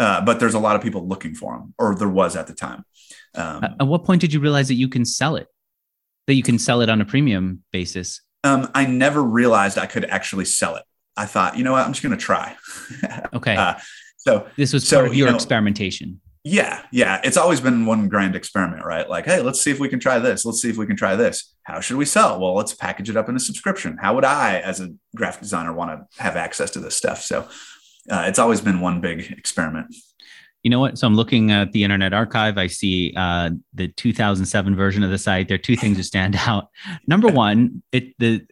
[0.00, 2.54] uh, but there's a lot of people looking for them, or there was at the
[2.54, 2.84] time.
[3.34, 5.48] Um, at what point did you realize that you can sell it?
[6.26, 8.20] That you can sell it on a premium basis?
[8.44, 10.84] um, I never realized I could actually sell it.
[11.16, 12.56] I thought, you know what, I'm just going to try.
[13.34, 13.56] okay.
[13.56, 13.74] Uh,
[14.18, 16.20] so this was so, part of your you know, experimentation.
[16.44, 17.20] Yeah, yeah.
[17.24, 19.08] It's always been one grand experiment, right?
[19.08, 20.44] Like, hey, let's see if we can try this.
[20.44, 21.54] Let's see if we can try this.
[21.64, 22.40] How should we sell?
[22.40, 23.98] Well, let's package it up in a subscription.
[24.00, 27.22] How would I, as a graphic designer, want to have access to this stuff?
[27.22, 27.48] So
[28.08, 29.94] uh, it's always been one big experiment.
[30.68, 30.98] You know what?
[30.98, 32.58] So I'm looking at the Internet Archive.
[32.58, 35.48] I see uh, the 2007 version of the site.
[35.48, 36.68] There are two things that stand out.
[37.06, 38.46] Number one, it the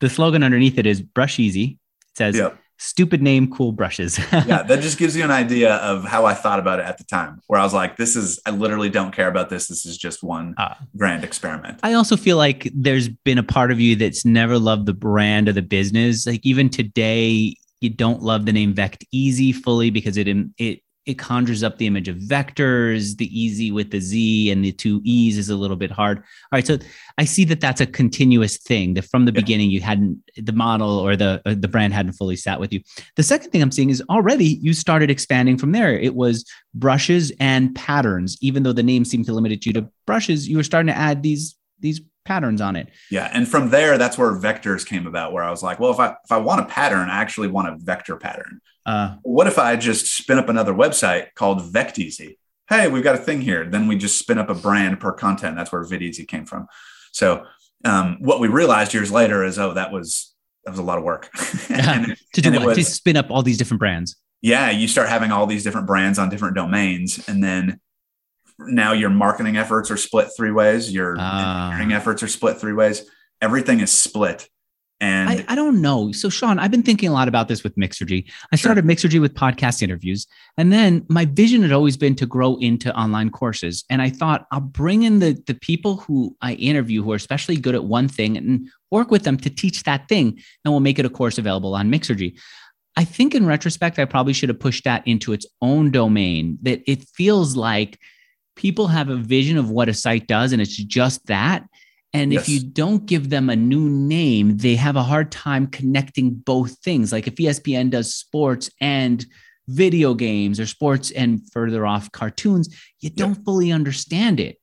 [0.00, 4.18] the slogan underneath it is "Brusheezy." It says, yep stupid name, cool brushes.
[4.32, 7.04] yeah, that just gives you an idea of how I thought about it at the
[7.04, 9.68] time, where I was like, this is, I literally don't care about this.
[9.68, 11.80] This is just one uh, grand experiment.
[11.82, 15.46] I also feel like there's been a part of you that's never loved the brand
[15.46, 16.26] or the business.
[16.26, 21.62] Like even today, you don't love the name Vecteezy fully because it it it conjures
[21.62, 23.16] up the image of vectors.
[23.16, 26.18] The easy with the Z and the two E's is a little bit hard.
[26.18, 26.78] All right, so
[27.16, 28.94] I see that that's a continuous thing.
[28.94, 29.40] That from the yeah.
[29.40, 32.80] beginning you hadn't the model or the uh, the brand hadn't fully sat with you.
[33.16, 35.98] The second thing I'm seeing is already you started expanding from there.
[35.98, 38.36] It was brushes and patterns.
[38.42, 41.22] Even though the name seemed to limit you to brushes, you were starting to add
[41.22, 42.88] these these patterns on it.
[43.10, 45.32] Yeah, and from there, that's where vectors came about.
[45.32, 47.68] Where I was like, well, if I if I want a pattern, I actually want
[47.68, 48.60] a vector pattern.
[48.90, 52.38] Uh, what if I just spin up another website called Vecteezy?
[52.68, 53.64] Hey, we've got a thing here.
[53.64, 55.54] Then we just spin up a brand per content.
[55.54, 56.66] That's where Videezy came from.
[57.12, 57.44] So
[57.84, 61.04] um, what we realized years later is, oh, that was that was a lot of
[61.04, 61.30] work.
[61.70, 62.66] and, to do what?
[62.66, 64.16] Was, to spin up all these different brands.
[64.42, 67.78] Yeah, you start having all these different brands on different domains, and then
[68.58, 70.92] now your marketing efforts are split three ways.
[70.92, 73.08] Your uh, engineering efforts are split three ways.
[73.40, 74.48] Everything is split.
[75.00, 76.12] And I, I, don't know.
[76.12, 78.30] So, Shawn, I've been thinking a lot about this with Mixergy.
[78.52, 78.90] I started sure.
[78.90, 80.26] Mixergy with podcast interviews.
[80.58, 83.82] And then my vision had always been to grow into online courses.
[83.88, 87.56] And I thought I'll bring in the, the people who I interview who are especially
[87.56, 90.38] good at one thing and work with them to teach that thing.
[90.64, 92.38] And we'll make it a course available on Mixergy.
[92.96, 96.82] I think in retrospect, I probably should have pushed that into its own domain, that
[96.86, 97.98] it feels like
[98.56, 101.66] people have a vision of what a site does and it's just that.
[102.12, 102.42] And yes.
[102.42, 106.78] if you don't give them a new name, they have a hard time connecting both
[106.78, 107.12] things.
[107.12, 109.24] Like if ESPN does sports and
[109.68, 112.68] video games or sports and further off cartoons,
[112.98, 114.56] you don't fully understand it.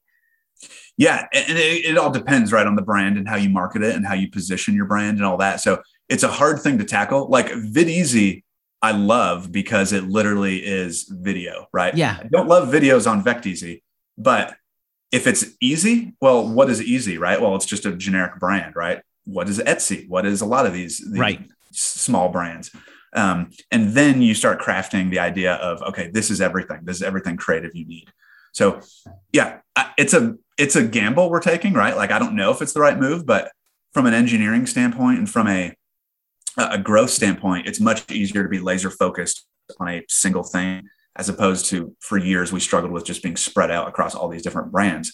[0.98, 1.26] Yeah.
[1.32, 4.06] And it, it, all depends, right, on the brand and how you market it and
[4.06, 5.62] how you position your brand and all that.
[5.62, 7.30] So it's a hard thing to tackle.
[7.30, 8.44] Like Videezy,
[8.82, 11.96] I love because it literally is video, right?
[11.96, 12.18] Yeah.
[12.20, 13.84] I don't love videos on Vecteezy,
[14.18, 14.56] but
[15.12, 17.40] if it's easy, well, what is easy, right?
[17.42, 19.02] Well, it's just a generic brand, right?
[19.26, 20.08] What is Etsy?
[20.08, 21.48] What is a lot of these, these right.
[21.72, 22.72] small brands?
[23.16, 26.82] Um, and then you start crafting the idea of, okay, this is everything.
[26.84, 28.10] This is everything creative you need.
[28.52, 28.82] So
[29.32, 29.60] yeah,
[29.98, 31.96] it's a, it's a gamble we're taking, right?
[31.96, 33.52] Like, I don't know if it's the right move, but
[33.94, 35.74] from an engineering standpoint and from a,
[36.58, 39.46] a growth standpoint, it's much easier to be laser focused
[39.80, 40.88] on a single thing
[41.18, 44.44] as opposed to for years we struggled with just being spread out across all these
[44.44, 45.14] different brands.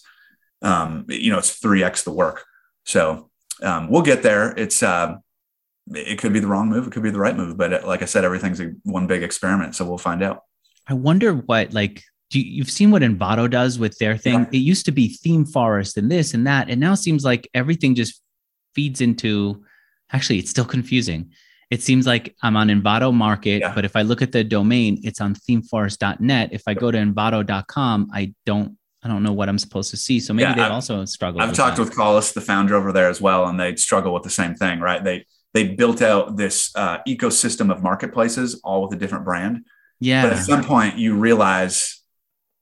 [0.61, 2.43] Um, you know, it's three x the work.
[2.85, 3.29] So
[3.61, 4.51] um, we'll get there.
[4.51, 5.15] It's uh,
[5.91, 8.01] it could be the wrong move, it could be the right move, but uh, like
[8.01, 9.75] I said, everything's a, one big experiment.
[9.75, 10.41] So we'll find out.
[10.87, 14.41] I wonder what like do you, have seen what Envato does with their thing?
[14.41, 14.49] Yeah.
[14.53, 17.95] It used to be theme forest and this and that, and now seems like everything
[17.95, 18.21] just
[18.75, 19.63] feeds into.
[20.11, 21.31] Actually, it's still confusing
[21.73, 23.73] it seems like I'm on Envato Market, yeah.
[23.73, 26.49] but if I look at the domain, it's on themeforest.net.
[26.51, 30.19] If I go to envato.com, I don't I don't know what I'm supposed to see.
[30.19, 31.41] So maybe yeah, they also struggle.
[31.41, 31.85] I've with talked that.
[31.85, 34.81] with Collis, the founder over there as well, and they struggle with the same thing,
[34.81, 35.03] right?
[35.03, 39.65] They they built out this uh, ecosystem of marketplaces, all with a different brand.
[39.99, 40.21] Yeah.
[40.21, 42.03] But at some point, you realize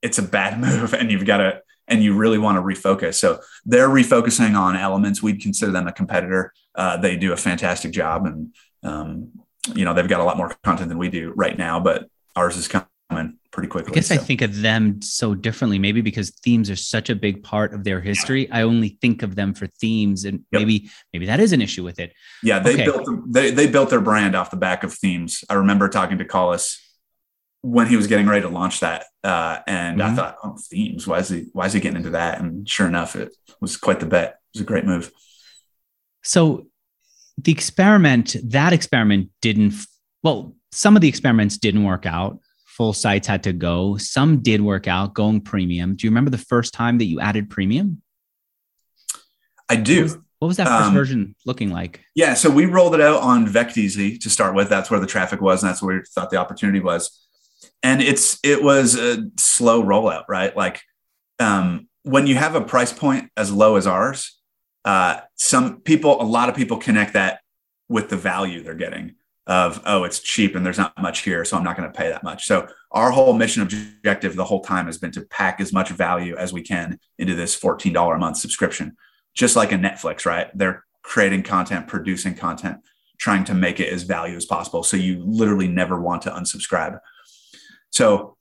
[0.02, 3.16] it's a bad move, and you've got to and you really want to refocus.
[3.16, 5.22] So they're refocusing on elements.
[5.22, 6.54] We'd consider them a competitor.
[6.74, 9.32] Uh, they do a fantastic job, and um,
[9.76, 12.58] you know, they've got a lot more content than we do right now, but ours
[12.58, 13.92] is coming pretty quickly.
[13.92, 14.16] I guess so.
[14.16, 17.84] I think of them so differently, maybe because themes are such a big part of
[17.84, 18.50] their history.
[18.52, 20.62] I only think of them for themes, and yep.
[20.62, 22.14] maybe maybe that is an issue with it.
[22.42, 22.86] Yeah, they okay.
[22.86, 25.44] built they they built their brand off the back of themes.
[25.50, 26.80] I remember talking to Collis
[27.62, 30.12] when he was getting ready to launch that, uh, and mm-hmm.
[30.12, 31.06] I thought, oh, themes.
[31.06, 32.40] Why is he why is he getting into that?
[32.40, 34.30] And sure enough, it was quite the bet.
[34.30, 35.12] It was a great move.
[36.24, 36.68] So
[37.38, 39.74] the experiment, that experiment didn't,
[40.24, 42.40] well, some of the experiments didn't work out.
[42.66, 43.98] Full sites had to go.
[43.98, 45.96] Some did work out going premium.
[45.96, 48.02] Do you remember the first time that you added premium?
[49.70, 50.02] I do.
[50.02, 52.02] What was, what was that first um, version looking like?
[52.16, 54.70] Yeah, so we rolled it out on Vecteezy to start with.
[54.70, 57.26] That's where the traffic was, and that's where we thought the opportunity was.
[57.84, 60.56] And it's it was a slow rollout, right?
[60.56, 60.82] Like
[61.40, 64.41] um, when you have a price point as low as ours,
[64.86, 67.42] uh, some people, a lot of people connect that
[67.90, 69.16] with the value they're getting.
[69.48, 72.10] of oh it's cheap and there's not much here so i'm not going to pay
[72.10, 72.46] that much.
[72.46, 76.36] So our whole mission objective the whole time has been to pack as much value
[76.38, 78.96] as we can into this $14 a month subscription.
[79.34, 80.48] Just like a netflix right?
[80.56, 82.78] They're creating content producing content
[83.18, 84.84] trying to make it as value as possible.
[84.84, 87.00] So you literally never want to unsubscribe.
[87.90, 88.38] So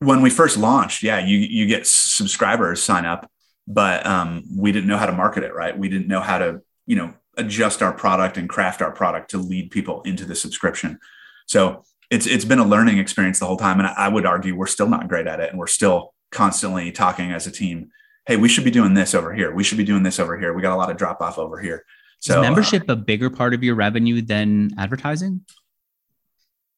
[0.00, 3.30] when we first launched yeah you you get subscribers sign up
[3.72, 6.60] but um, we didn't know how to market it right we didn't know how to
[6.86, 10.98] you know adjust our product and craft our product to lead people into the subscription.
[11.46, 14.66] So it's it's been a learning experience the whole time, and I would argue we're
[14.66, 17.90] still not great at it, and we're still constantly talking as a team.
[18.26, 19.52] Hey, we should be doing this over here.
[19.52, 20.52] We should be doing this over here.
[20.52, 21.84] We got a lot of drop off over here.
[22.20, 25.44] So Is membership uh, a bigger part of your revenue than advertising?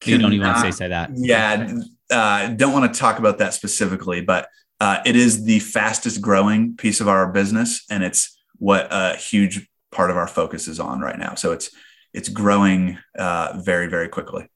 [0.05, 1.11] you don't even want to say, say that.
[1.15, 1.79] Yeah,
[2.11, 4.49] uh, don't want to talk about that specifically, but
[4.83, 9.69] uh, it is the fastest growing piece of our business, and it's what a huge
[9.93, 11.37] part of our focus is on right now.
[11.37, 11.71] So it's
[12.13, 14.49] it's growing uh, very very quickly.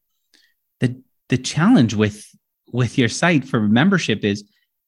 [0.80, 2.26] The the challenge with
[2.72, 4.42] with your site for membership is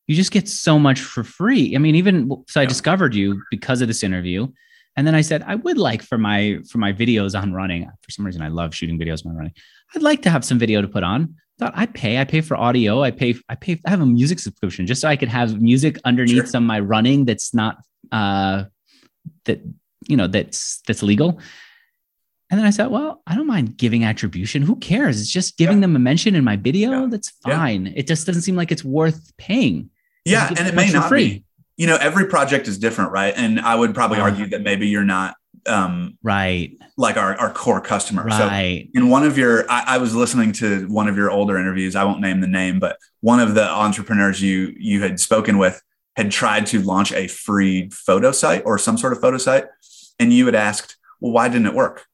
[0.08, 1.76] you just get so much for free.
[1.76, 2.68] I mean, even so, I yeah.
[2.68, 4.48] discovered you because of this interview,
[4.96, 7.84] and then I said I would like for my for my videos on running.
[8.02, 9.54] For some reason, I love shooting videos on running.
[9.94, 11.36] I'd like to have some video to put on.
[11.58, 12.20] Thought I pay.
[12.20, 13.02] I pay for audio.
[13.02, 13.34] I pay.
[13.48, 13.80] I pay.
[13.84, 16.46] I have a music subscription just so I could have music underneath sure.
[16.46, 17.24] some of my running.
[17.24, 17.78] That's not
[18.12, 18.64] uh,
[19.44, 19.60] that
[20.06, 21.40] you know that's that's legal
[22.50, 25.78] and then i said well i don't mind giving attribution who cares it's just giving
[25.78, 25.82] yeah.
[25.82, 27.06] them a mention in my video yeah.
[27.10, 27.92] that's fine yeah.
[27.96, 29.90] it just doesn't seem like it's worth paying
[30.24, 31.28] yeah and it may not free.
[31.28, 31.44] be
[31.76, 35.04] you know every project is different right and i would probably argue that maybe you're
[35.04, 38.88] not um, right like our, our core customer right.
[38.94, 41.96] so in one of your I, I was listening to one of your older interviews
[41.96, 45.82] i won't name the name but one of the entrepreneurs you you had spoken with
[46.16, 49.64] had tried to launch a free photo site or some sort of photo site
[50.18, 52.06] and you had asked, well, why didn't it work?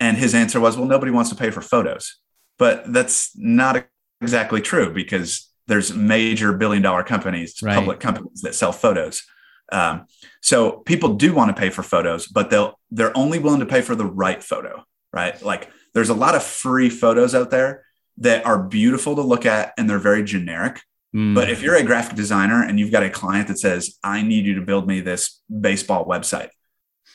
[0.00, 2.16] And his answer was, well, nobody wants to pay for photos.
[2.58, 3.86] But that's not
[4.20, 7.74] exactly true because there's major billion dollar companies, right.
[7.74, 9.22] public companies that sell photos.
[9.70, 10.06] Um,
[10.40, 13.80] so people do want to pay for photos, but they'll they're only willing to pay
[13.80, 15.40] for the right photo, right?
[15.42, 17.84] Like there's a lot of free photos out there
[18.18, 20.80] that are beautiful to look at and they're very generic.
[21.14, 21.34] Mm.
[21.34, 24.44] But if you're a graphic designer and you've got a client that says, I need
[24.44, 26.50] you to build me this baseball website,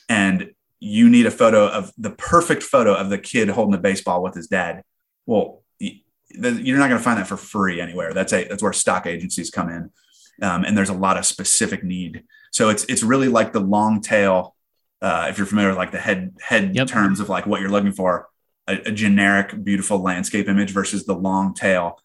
[0.10, 4.22] and you need a photo of the perfect photo of the kid holding the baseball
[4.22, 4.84] with his dad.
[5.26, 8.14] Well, you're not going to find that for free anywhere.
[8.14, 9.92] That's a that's where stock agencies come in,
[10.42, 12.24] um, and there's a lot of specific need.
[12.52, 14.56] So it's it's really like the long tail.
[15.02, 16.88] Uh, if you're familiar with like the head head yep.
[16.88, 18.28] terms of like what you're looking for,
[18.68, 22.00] a, a generic beautiful landscape image versus the long tail.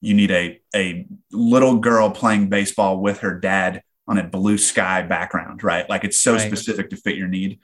[0.00, 5.02] You need a a little girl playing baseball with her dad on a blue sky
[5.02, 5.88] background, right?
[5.88, 6.40] Like it's so right.
[6.40, 7.58] specific to fit your need.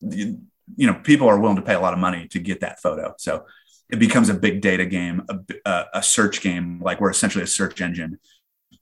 [0.00, 0.40] You,
[0.76, 3.14] you, know, people are willing to pay a lot of money to get that photo.
[3.18, 3.44] So
[3.90, 5.22] it becomes a big data game,
[5.66, 6.80] a, a search game.
[6.80, 8.18] Like we're essentially a search engine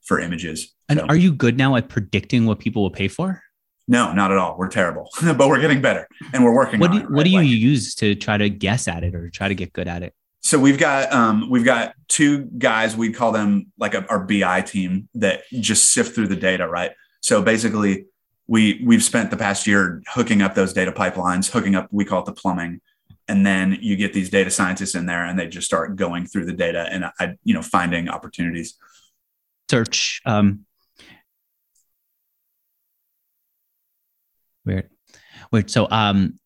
[0.03, 0.73] for images.
[0.87, 3.41] And so, are you good now at predicting what people will pay for?
[3.87, 4.57] No, not at all.
[4.57, 6.79] We're terrible, but we're getting better and we're working.
[6.79, 7.15] What do, you, it, right?
[7.15, 9.73] what do you like, use to try to guess at it or try to get
[9.73, 10.13] good at it?
[10.45, 14.61] so we've got um, we've got two guys we call them like a, our bi
[14.61, 18.05] team that just sift through the data right so basically
[18.47, 22.19] we we've spent the past year hooking up those data pipelines hooking up we call
[22.19, 22.79] it the plumbing
[23.27, 26.45] and then you get these data scientists in there and they just start going through
[26.45, 28.75] the data and I, you know finding opportunities
[29.69, 30.64] search um
[34.65, 34.89] weird
[35.51, 36.39] weird so um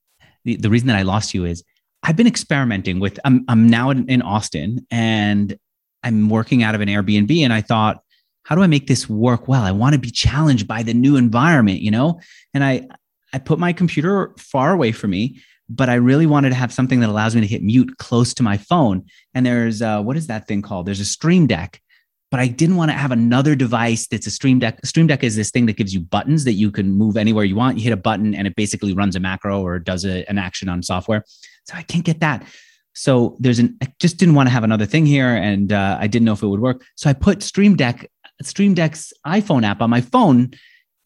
[0.46, 1.64] the, the reason that i lost you is
[2.04, 3.20] I've been experimenting with.
[3.26, 5.58] I'm I'm now in, in Austin and
[6.04, 8.02] I'm working out of an Airbnb, and I thought,
[8.44, 9.64] how do I make this work well?
[9.64, 12.20] I want to be challenged by the new environment, you know.
[12.54, 12.88] And I
[13.34, 17.02] I put my computer far away from me, but I really wanted to have something
[17.02, 19.06] that allows me to hit mute close to my phone.
[19.34, 20.86] And there's uh, what is that thing called?
[20.86, 21.82] There's a Stream Deck
[22.32, 24.86] but I didn't want to have another device that's a Stream Deck.
[24.86, 27.56] Stream Deck is this thing that gives you buttons that you can move anywhere you
[27.56, 27.78] want.
[27.78, 30.70] You hit a button and it basically runs a macro or does a, an action
[30.70, 31.24] on software.
[31.66, 32.46] So I can't get that.
[32.94, 36.08] So there's an, I just didn't want to have another thing here and uh, I
[36.08, 36.84] didn't know if it would work.
[36.96, 38.10] So I put Stream Deck,
[38.44, 40.52] Stream Deck's iPhone app on my phone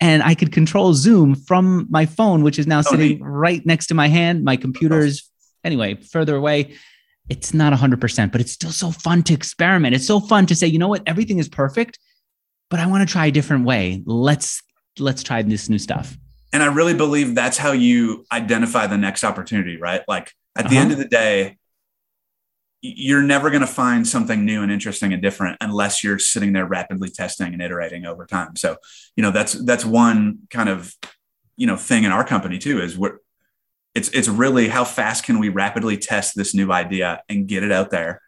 [0.02, 3.88] and I could control Zoom from my phone, which is now oh, sitting right next
[3.88, 4.44] to my hand.
[4.44, 5.30] My computer's
[5.64, 6.76] anyway further away
[7.30, 9.96] it's not 100%, but it's still so fun to experiment.
[9.96, 12.00] It's so fun to say, you know what, everything is perfect,
[12.70, 14.04] but I want to try a different way.
[14.06, 14.62] Let's
[15.00, 16.18] let's try this new stuff.
[16.52, 20.02] And I really believe that's how you identify the next opportunity, right?
[20.08, 20.80] Like at the uh-huh.
[20.82, 21.58] end of the day,
[22.82, 26.66] you're never going to find something new and interesting and different unless you're sitting there
[26.66, 28.56] rapidly testing and iterating over time.
[28.56, 28.76] So,
[29.16, 30.94] you know, that's that's one kind of
[31.56, 33.18] you know thing in our company too is we're
[33.96, 37.72] it's it's really how fast can we rapidly test this new idea and get it
[37.72, 38.22] out there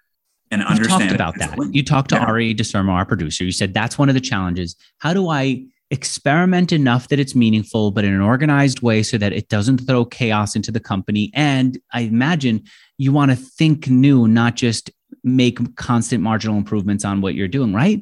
[0.52, 1.74] and You've understand talked about that.
[1.74, 2.28] You talked to Yeah.
[2.30, 3.44] Arie Desormeaux, our producer.
[3.44, 4.76] You said that's one of the challenges.
[5.00, 9.34] How do I experiment enough that it's meaningful, but in an organized way so that
[9.34, 11.32] it doesn't throw chaos into the company?
[11.34, 12.64] And I imagine
[12.98, 14.92] you want to think new, not just
[15.24, 18.02] make constant marginal improvements on what you're doing, right?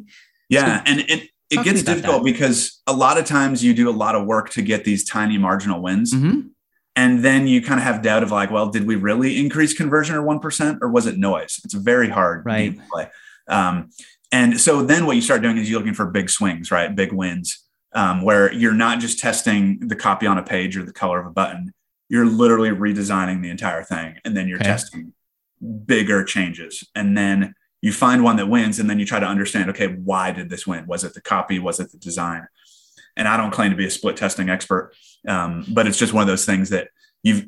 [0.50, 3.74] Yeah, and it it talk to me gets difficult because a lot of times you
[3.74, 6.50] do a lot of work to get these tiny marginal wins, Mhm.
[6.96, 10.16] And then you kind of have doubt of like, well, did we really increase conversion
[10.16, 11.60] or one percent, or was it noise?
[11.64, 12.76] It's very hard Right.
[12.76, 13.10] to play.
[13.48, 13.90] Um,
[14.32, 16.96] and so then what you start doing is you're looking for big swings, right?
[16.96, 20.94] Big wins, um, where you're not just testing the copy on a page or the
[20.94, 21.74] color of a button.
[22.10, 24.70] You're literally redesigning the entire thing, and then you're Okay.
[24.70, 25.14] testing
[25.86, 29.70] bigger changes, and then you find one that wins and then you try to understand
[29.70, 32.48] okay why did this win was it the copy was it the design
[33.18, 34.94] and i don't claim to be a split testing expert
[35.28, 36.90] um, but it's just one of those things that
[37.24, 37.46] you've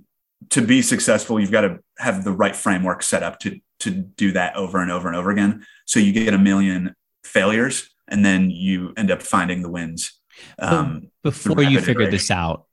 [0.49, 4.31] to be successful you've got to have the right framework set up to to do
[4.31, 8.49] that over and over and over again so you get a million failures and then
[8.49, 10.19] you end up finding the wins
[10.59, 12.11] um, Before you figured iteration.
[12.11, 12.65] this out,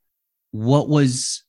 [0.51, 1.45] what was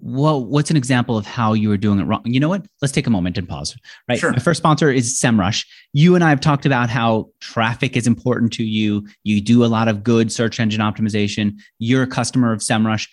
[0.00, 2.22] what what's an example of how you were doing it wrong?
[2.24, 2.66] You know what?
[2.82, 3.76] Let's take a moment and pause.
[4.08, 4.18] Right.
[4.18, 4.32] Sure.
[4.32, 5.66] My first sponsor is SEMrush.
[5.92, 9.06] You and I have talked about how traffic is important to you.
[9.22, 11.60] You do a lot of good search engine optimization.
[11.78, 13.08] You're a customer of SEMrush.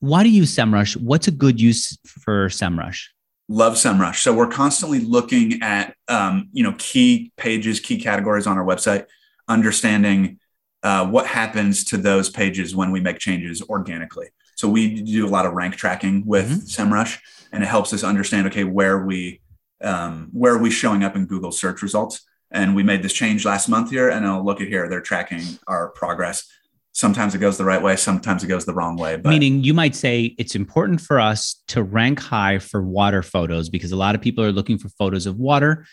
[0.00, 0.96] Why do you use SEMrush?
[0.96, 3.06] What's a good use for SEMrush?
[3.48, 8.58] love semrush so we're constantly looking at um, you know key pages key categories on
[8.58, 9.06] our website
[9.48, 10.38] understanding
[10.82, 14.28] uh, what happens to those pages when we make changes organically
[14.58, 17.20] so we do a lot of rank tracking with semrush
[17.52, 19.40] and it helps us understand okay where we
[19.80, 22.26] um, where are we showing up in google search results?
[22.50, 24.88] And we made this change last month here and i'll look at here.
[24.88, 26.44] They're tracking our progress.
[26.90, 29.74] Sometimes it goes the right way sometimes it goes the wrong way but Meaning, you
[29.74, 34.16] might say it's important for us to rank high for water photos because a lot
[34.16, 35.86] of people are looking for photos of water.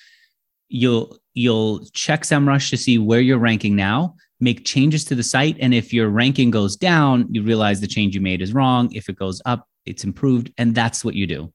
[0.70, 5.58] You'll you'll check SEMrush to see where you're ranking now, make changes to the site,
[5.60, 8.92] and if your ranking goes down, you realize the change you made is wrong.
[8.94, 11.54] If it goes up, it's improved, and that's what you do.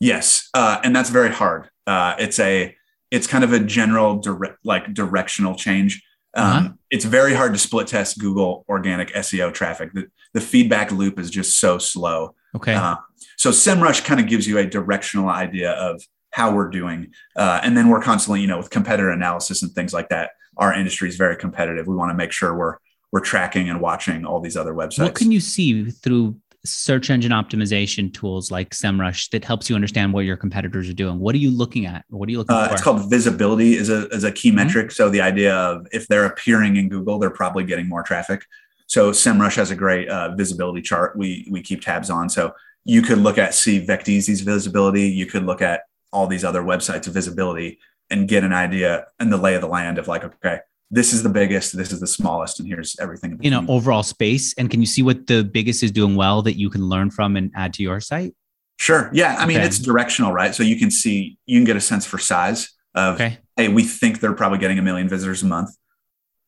[0.00, 1.68] Yes, uh, and that's very hard.
[1.86, 2.74] Uh, it's a
[3.10, 6.02] it's kind of a general direct like directional change.
[6.34, 6.68] Um, Uh-huh.
[6.90, 9.92] It's very hard to split test Google organic SEO traffic.
[9.94, 12.34] The, the feedback loop is just so slow.
[12.54, 12.74] Okay.
[12.74, 12.96] Uh,
[13.36, 17.74] so SEMrush kind of gives you a directional idea of how we're doing, uh, and
[17.76, 20.30] then we're constantly, you know, with competitor analysis and things like that.
[20.56, 21.86] Our industry is very competitive.
[21.86, 22.76] We want to make sure we're
[23.12, 25.02] we're tracking and watching all these other websites.
[25.02, 30.12] what can you see through search engine optimization tools like SEMrush that helps you understand
[30.12, 31.20] what your competitors are doing?
[31.20, 32.04] What are you looking at?
[32.08, 32.72] What are you looking Uh, for?
[32.74, 34.54] it's called visibility is a, is a key Mhm.
[34.56, 34.90] metric.
[34.90, 38.44] So the idea of if they're appearing in Google, they're probably getting more traffic.
[38.88, 42.28] So SEMrush has a great uh, visibility chart we we keep tabs on.
[42.28, 42.52] So
[42.84, 45.08] you could look at see Vecteezy's visibility.
[45.08, 47.78] You could look at all these other websites' visibility
[48.10, 51.22] and get an idea and the lay of the land of like, okay, this is
[51.22, 53.32] the biggest, this is the smallest, and here's everything.
[53.32, 56.42] in you know overall space and can you see what the biggest is doing well
[56.42, 58.34] that you can learn from and add to your site
[58.78, 59.08] Sure.
[59.14, 59.36] Yeah.
[59.38, 59.66] I mean, Okay.
[59.66, 60.54] it's directional, right?
[60.54, 63.82] So you can see, you can get a sense for size of, okay hey, we
[63.84, 65.70] think they're probably getting a million visitors a month.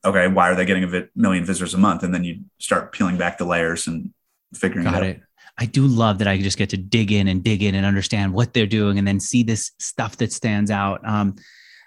[0.04, 2.02] Okay, why are they getting a vi- million visitors a month?
[2.02, 4.12] And then you start peeling back the layers and
[4.54, 5.02] figuring got out.
[5.04, 5.20] it
[5.58, 8.32] i do love that i just get to dig in and dig in and understand
[8.32, 11.06] what they're doing and then see this stuff that stands out.
[11.06, 11.36] Um,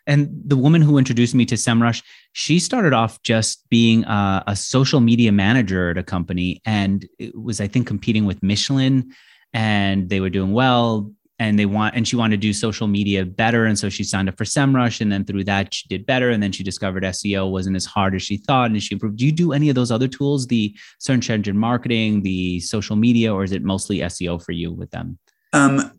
[0.08, 2.04] and the woman who introduced me to semrush
[2.34, 7.38] she started off just being a, a social media manager at a company and it
[7.38, 9.12] was i think competing with michelin
[9.54, 13.26] and they were doing well and they want and she wanted to do social media
[13.26, 16.30] better and so she signed up for semrush and then through that she did better
[16.30, 19.26] and then she discovered seo wasn't as hard as she thought and she improved do
[19.26, 23.44] you do any of those other tools the search engine marketing the social media or
[23.44, 25.18] is it mostly seo for you with them
[25.54, 25.92] Um,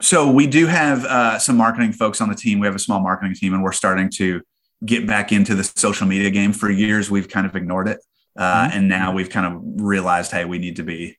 [0.00, 2.58] so we do have uh, some marketing folks on the team.
[2.58, 4.40] We have a small marketing team, and we're starting to
[4.92, 6.54] get back into the social media game.
[6.54, 7.98] For years, we've kind of ignored it,
[8.34, 8.74] uh, Mhm.
[8.76, 9.52] and now we've kind of
[9.94, 11.18] realized, hey, we need to be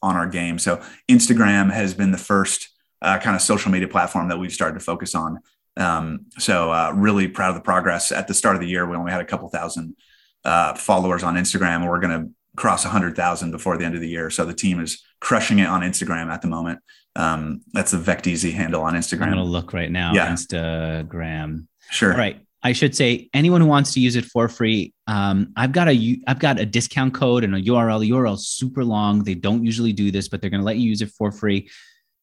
[0.00, 0.58] on our game.
[0.58, 2.70] So Instagram has been the first
[3.02, 5.38] uh, kind of social media platform that we've started to focus on.
[5.76, 8.12] Um, so uh, really proud of the progress.
[8.12, 9.96] At the start of the year, we only had a couple thousand
[10.44, 14.08] uh, followers on Instagram, and we're going to cross 100,000 before the end of the
[14.08, 14.28] year.
[14.30, 16.80] So the team is crushing it on Instagram at the moment.
[17.16, 19.22] Um, that's the Vecteezy handle on Instagram.
[19.24, 20.28] i'm going to look right now Yeah.
[20.28, 22.12] instagram Sure.
[22.12, 22.40] All right.
[22.62, 24.94] I should say anyone who wants to use it for free.
[25.08, 28.00] Um, I've got a I've got a discount code and a URL.
[28.00, 29.24] The URL is super long.
[29.24, 31.68] They don't usually do this, but they're going to let you use it for free.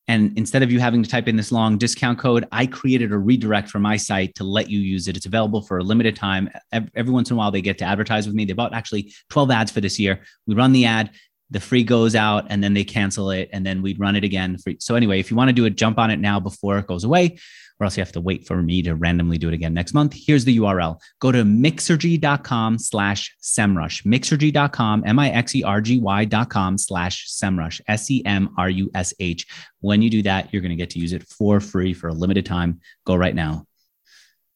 [0.10, 3.18] And instead of you having to type in this long discount code, I created a
[3.18, 5.16] redirect for my site to let you use it.
[5.16, 6.49] It's available for a limited time.
[6.74, 8.43] Every once in a while, they get to advertise with me.
[8.43, 10.24] They bought actually 12 ads for this year.
[10.47, 11.12] We run the ad.
[11.49, 14.57] the free goes out and then they cancel it and then we'd run it again.
[14.57, 14.78] Free.
[14.80, 17.03] So anyway, if you want to do it, jump on it now before it goes
[17.03, 17.38] away,
[17.80, 20.13] or else you have to wait for me to randomly do it again next month.
[20.15, 20.99] Here's the URL.
[21.19, 24.05] Go to mixergy.com slash semrush.
[24.05, 29.47] Mixergy.com, M-I-X-E-R-G-Y.com slash semrush, S-E-M-R-U-S-H.
[29.82, 32.13] When you do that, you're going to get to use it for free for a
[32.13, 32.82] limited time.
[33.05, 33.65] Go right now.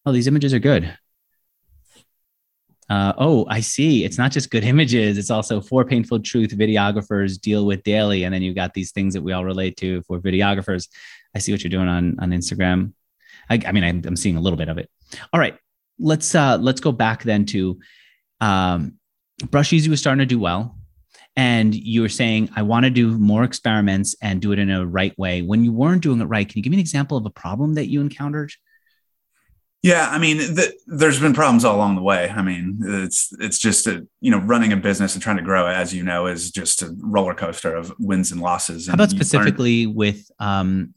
[0.06, 0.98] Oh, these images are good.
[2.90, 4.04] Uh, oh, I see.
[4.04, 5.18] It's not just good images.
[5.18, 8.24] It's also four painful truth videographers deal with daily.
[8.24, 10.90] And then you've got these things that we all relate to for videographers.
[11.34, 12.94] I see what you're doing on, on Instagram.
[13.50, 14.90] I, I mean, I'm, I'm, seeing a little bit of it.
[15.32, 15.58] All right.
[16.00, 17.80] Let's, uh, let's go back then to,
[18.42, 18.94] um,
[19.42, 20.78] Brusheezy was starting to do well.
[21.36, 24.86] And you were saying, I want to do more experiments and do it in a
[24.86, 25.42] right way.
[25.42, 27.74] When you weren't doing it right, can you give me an example of a problem
[27.74, 28.52] that you encountered?
[29.84, 32.30] Yeah, I mean, the, there's been problems all along the way.
[32.30, 35.68] I mean, it's it's just a, you know running a business and trying to grow,
[35.68, 38.88] as you know, is just a roller coaster of wins and losses.
[38.88, 40.94] How about specifically learn- with um,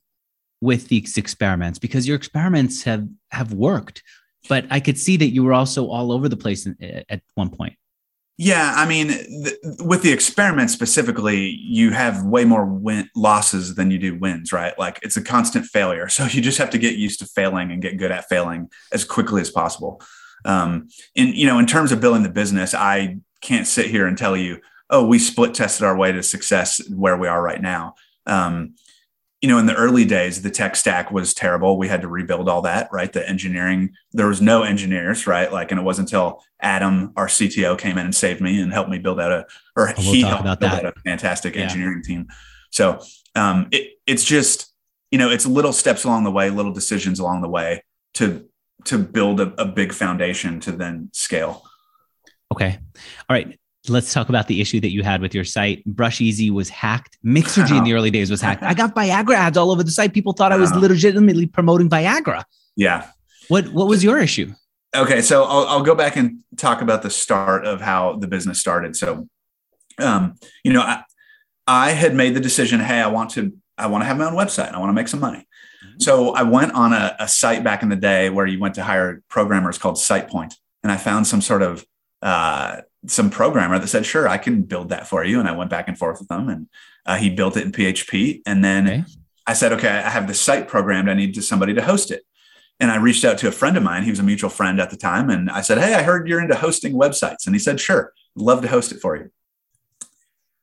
[0.60, 1.78] with these experiments?
[1.78, 4.02] Because your experiments have have worked,
[4.48, 6.66] but I could see that you were also all over the place
[7.08, 7.74] at one point.
[8.38, 13.90] Yeah, I mean, th- with the experiment specifically, you have way more win- losses than
[13.90, 14.78] you do wins, right?
[14.78, 16.08] Like it's a constant failure.
[16.08, 19.04] So you just have to get used to failing and get good at failing as
[19.04, 20.02] quickly as possible.
[20.44, 24.18] Um, in you know, in terms of building the business, I can't sit here and
[24.18, 27.94] tell you, oh, we split tested our way to success where we are right now.
[28.26, 28.74] Um,
[29.46, 31.78] you know, in the early days, the tech stack was terrible.
[31.78, 33.12] We had to rebuild all that, right?
[33.12, 35.52] The engineering, there was no engineers, right?
[35.52, 38.90] Like, and it wasn't until Adam, our CTO, came in and saved me and helped
[38.90, 40.84] me build out a, or we'll he helped build that.
[40.84, 41.62] out a fantastic yeah.
[41.62, 42.26] engineering team.
[42.72, 42.98] So
[43.36, 44.74] um, it, it's just,
[45.12, 47.84] you know, it's little steps along the way, little decisions along the way
[48.14, 48.48] to
[48.86, 51.62] to build a, a big foundation to then scale.
[52.52, 52.78] Okay.
[53.28, 53.56] All right
[53.88, 55.86] let's talk about the issue that you had with your site.
[55.86, 57.18] Brusheezy was hacked.
[57.24, 58.62] Mixergy in the early days was hacked.
[58.62, 60.12] I got Viagra ads all over the site.
[60.12, 62.44] People thought I was legitimately promoting Viagra.
[62.76, 63.08] Yeah.
[63.48, 64.52] What What was your issue?
[64.94, 68.58] Okay, so I'll, I'll go back and talk about the start of how the business
[68.58, 68.96] started.
[68.96, 69.28] So,
[69.98, 71.02] um, you know, I,
[71.66, 72.80] I had made the decision.
[72.80, 74.72] Hey, I want to I want to have my own website.
[74.72, 75.46] I want to make some money.
[75.84, 76.00] Mm-hmm.
[76.00, 78.84] So I went on a, a site back in the day where you went to
[78.84, 81.84] hire programmers called SitePoint, and I found some sort of
[82.22, 85.70] uh, some programmer that said, "Sure, I can build that for you." And I went
[85.70, 86.68] back and forth with him, and
[87.04, 88.42] uh, he built it in PHP.
[88.46, 89.04] And then okay.
[89.46, 91.08] I said, "Okay, I have the site programmed.
[91.08, 92.22] I need somebody to host it."
[92.78, 94.02] And I reached out to a friend of mine.
[94.02, 96.40] He was a mutual friend at the time, and I said, "Hey, I heard you're
[96.40, 99.30] into hosting websites." And he said, "Sure, love to host it for you."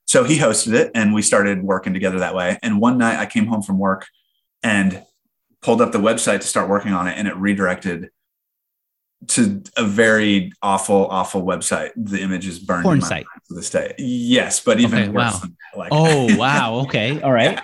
[0.06, 2.60] So he hosted it, and we started working together that way.
[2.62, 4.08] And one night, I came home from work
[4.62, 5.04] and
[5.62, 8.10] pulled up the website to start working on it, and it redirected
[9.30, 11.92] to a very awful, awful website.
[11.96, 13.94] The image is burned Porn site to this day.
[13.98, 15.42] Yes, but even okay, worse.
[15.42, 15.50] Wow.
[15.76, 16.76] Like, oh wow.
[16.82, 17.22] Okay.
[17.22, 17.60] All right.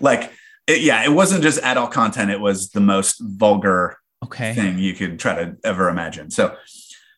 [0.00, 0.32] like,
[0.66, 2.30] it, yeah, it wasn't just adult content.
[2.30, 4.54] It was the most vulgar okay.
[4.54, 6.30] thing you could try to ever imagine.
[6.30, 6.56] So,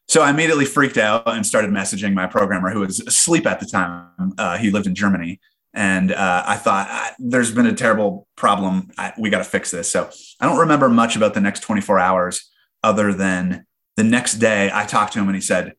[0.08, 3.66] so I immediately freaked out and started messaging my programmer who was asleep at the
[3.66, 4.32] time.
[4.38, 5.40] Uh, he lived in Germany.
[5.74, 8.90] And uh, I thought, there's been a terrible problem.
[8.96, 9.90] I, we got to fix this.
[9.90, 10.08] So
[10.40, 12.50] I don't remember much about the next 24 hours
[12.86, 13.66] other than
[13.96, 15.74] the next day I talked to him and he said,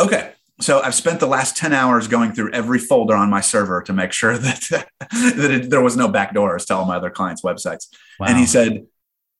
[0.00, 3.82] okay, so I've spent the last 10 hours going through every folder on my server
[3.82, 7.42] to make sure that, that it, there was no backdoors to all my other clients'
[7.42, 7.88] websites.
[8.20, 8.28] Wow.
[8.28, 8.86] And he said,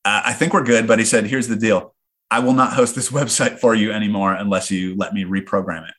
[0.03, 0.85] I think we're good.
[0.85, 1.95] But he said, here's the deal.
[2.29, 5.95] I will not host this website for you anymore unless you let me reprogram it.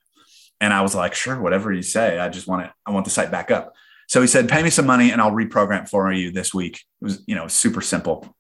[0.61, 2.19] And I was like, sure, whatever you say.
[2.19, 2.71] I just want it.
[2.85, 3.73] I want the site back up.
[4.09, 6.85] So he said, pay me some money and I'll reprogram for you this week.
[7.01, 8.37] It was, you know, super simple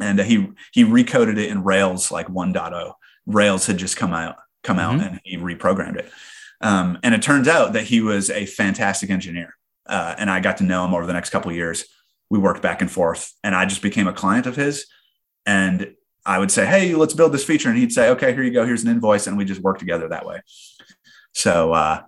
[0.00, 2.92] and uh, he he recoded it in Rails like 1.0.
[3.26, 5.14] Rails had just come out come out, mm-hmm.
[5.14, 6.10] and he reprogrammed it.
[6.60, 9.54] Um, and it turns out that he was a fantastic engineer,
[9.86, 11.86] uh, and I got to know him over the next couple years.
[12.28, 14.86] We worked back and forth, and I just became a client of his.
[15.46, 15.94] And
[16.26, 18.66] I would say, "Hey, let's build this feature," and he'd say, "Okay, here you go.
[18.66, 20.42] Here's an invoice," and we just work together that way.
[21.32, 22.02] So, uh,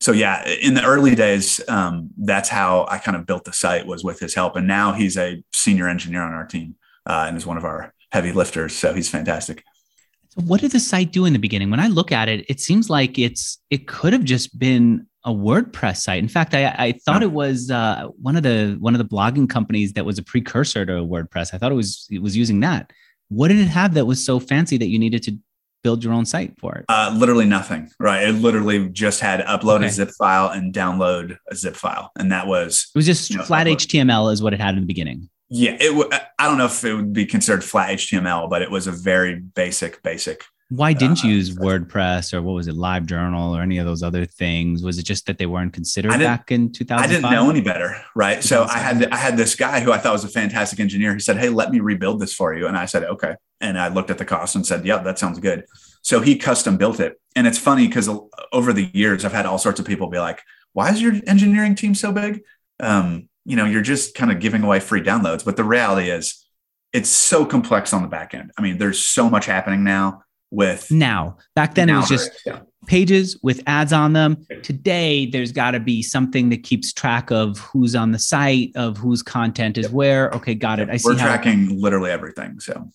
[0.00, 3.86] so yeah, in the early days, um, that's how I kind of built the site
[3.86, 6.76] was with his help, and now he's a senior engineer on our team
[7.06, 8.74] uh, and is one of our heavy lifters.
[8.74, 9.64] So he's fantastic.
[10.28, 11.70] So what did the site do in the beginning?
[11.70, 15.30] When I look at it, it seems like it's it could have just been a
[15.30, 16.20] WordPress site.
[16.20, 19.50] In fact, I, I thought it was uh, one of the one of the blogging
[19.50, 21.52] companies that was a precursor to WordPress.
[21.52, 22.92] I thought it was it was using that.
[23.28, 25.36] What did it have that was so fancy that you needed to
[25.82, 26.84] build your own site for it?
[26.88, 27.90] Uh, literally nothing.
[27.98, 28.28] Right.
[28.28, 29.86] It literally just had upload okay.
[29.86, 33.38] a zip file and download a zip file, and that was it was just you
[33.38, 33.78] know, flat upload.
[33.78, 35.28] HTML is what it had in the beginning.
[35.48, 35.88] Yeah, it.
[35.88, 38.92] W- I don't know if it would be considered flat HTML, but it was a
[38.92, 43.62] very basic, basic Why didn't you Uh, use WordPress or what was it, LiveJournal or
[43.62, 44.82] any of those other things?
[44.82, 47.08] Was it just that they weren't considered back in 2005?
[47.08, 48.42] I didn't know any better, right?
[48.42, 51.14] So I had I had this guy who I thought was a fantastic engineer.
[51.14, 53.88] He said, "Hey, let me rebuild this for you," and I said, "Okay." And I
[53.88, 55.64] looked at the cost and said, "Yeah, that sounds good."
[56.02, 58.08] So he custom built it, and it's funny because
[58.52, 60.42] over the years I've had all sorts of people be like,
[60.72, 62.42] "Why is your engineering team so big?"
[62.80, 66.42] Um, you know, you're just kind of giving away free downloads, but the reality is,
[66.92, 68.50] it's so complex on the back end.
[68.58, 72.60] I mean, there's so much happening now with Now, back then it was just yeah.
[72.86, 74.46] pages with ads on them.
[74.62, 78.96] Today, there's got to be something that keeps track of who's on the site, of
[78.96, 80.30] whose content is where.
[80.30, 80.88] Okay, got it.
[80.88, 81.26] I see we're how.
[81.26, 82.60] tracking literally everything.
[82.60, 82.88] So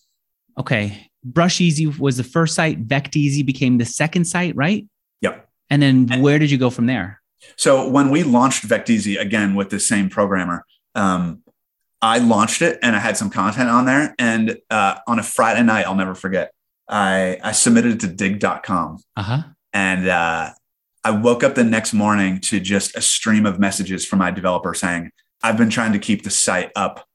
[0.58, 2.88] Okay, Brusheezy was the first site.
[2.88, 4.86] Vecteezy became the second site, right?
[5.22, 5.48] Yep.
[5.70, 7.21] And then And- where did you go from there?
[7.58, 10.66] So when we launched Vecteezy again with the same programmer,
[10.96, 11.44] um,
[12.02, 14.16] I launched it and I had some content on there.
[14.18, 16.52] And uh, on a Friday night, I'll never forget,
[16.90, 18.98] I, I submitted it to digg.com.
[19.16, 19.44] Uh huh.
[19.74, 20.50] And uh,
[21.04, 24.74] I woke up the next morning to just a stream of messages from my developer
[24.74, 25.12] saying,
[25.44, 27.08] I've been trying to keep the site up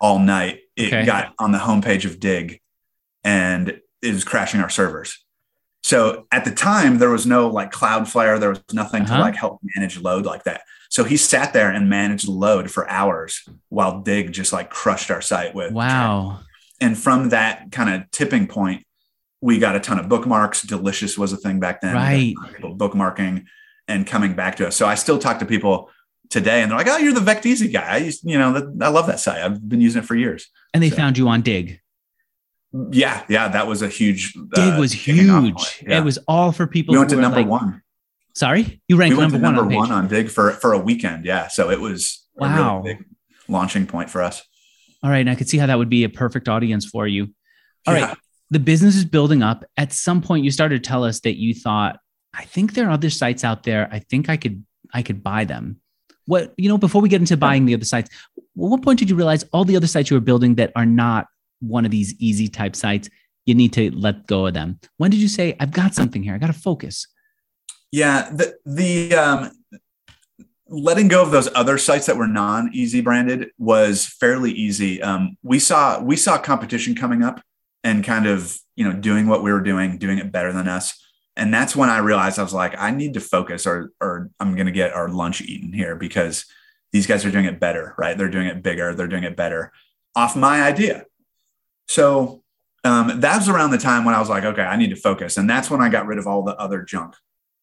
[0.00, 0.60] all night.
[0.76, 1.04] It Okay.
[1.04, 2.60] got on the homepage of Digg
[3.24, 5.24] and it was crashing our servers.
[5.82, 9.16] So at the time, there was no like Cloudflare, there was nothing Uh-huh.
[9.16, 10.62] to like help manage load like that.
[10.90, 15.20] So he sat there and managed load for hours while Digg just like crushed our
[15.20, 16.40] site with Wow.
[16.80, 18.84] and from that kind of tipping point,
[19.40, 20.62] we got a ton of bookmarks.
[20.62, 21.94] Delicious was a thing back then.
[21.94, 21.98] We
[22.34, 22.54] got a Right.
[22.56, 23.44] People bookmarking
[23.86, 24.76] and coming back to us.
[24.76, 25.90] So I still talk to people
[26.28, 27.86] today, and they're like, "Oh, you're the Vecteezy guy.
[27.88, 29.40] I used, you know, I love that site.
[29.42, 31.80] I've been using it for years." And they So- found you on Digg.
[32.92, 34.32] Yeah, yeah, that was a huge.
[34.34, 35.82] Digg uh, was huge.
[35.86, 35.98] Yeah.
[35.98, 36.92] It was all for people.
[36.92, 37.82] we went to number like- one.
[38.34, 40.72] Sorry, you We ranked went number, to one number on one on Digg for for
[40.72, 41.24] a weekend.
[41.24, 42.80] Yeah, so it was a Wow.
[42.82, 43.04] really big
[43.48, 44.44] launching point for us.
[45.02, 47.34] All right, and I could see how that would be a perfect audience for you.
[47.86, 48.00] All right.
[48.00, 48.14] Yeah.
[48.50, 49.64] the business is building up.
[49.76, 51.98] At some point, you started to tell us that you thought,
[52.32, 53.88] I think there are other sites out there.
[53.90, 54.64] I think I could
[54.94, 55.80] I could buy them.
[56.26, 58.08] What you know, before we get into buying the other sites,
[58.54, 61.26] what point did you realize all the other sites you were building that are not
[61.60, 63.08] one of these easy type sites,
[63.46, 64.78] you need to let go of them?
[64.96, 67.06] When did you say, I've got something here, I got to focus?
[67.90, 69.50] Yeah, the the um,
[70.68, 75.00] letting go of those other sites that were non-easy branded was fairly easy.
[75.02, 77.40] Um, we saw we saw competition coming up
[77.82, 81.02] and kind of you know doing what we were doing, doing it better than us.
[81.36, 84.54] And that's when I realized I was like, I need to focus, or or I'm
[84.56, 86.44] to get our lunch eaten here because
[86.92, 88.18] these guys are doing it better, right?
[88.18, 89.72] They're doing it bigger, they're doing it better
[90.18, 91.04] off my idea.
[91.88, 92.42] So
[92.84, 95.36] um, that was around the time when I was like, okay, I need to focus,
[95.36, 97.14] and that's when I got rid of all the other junk.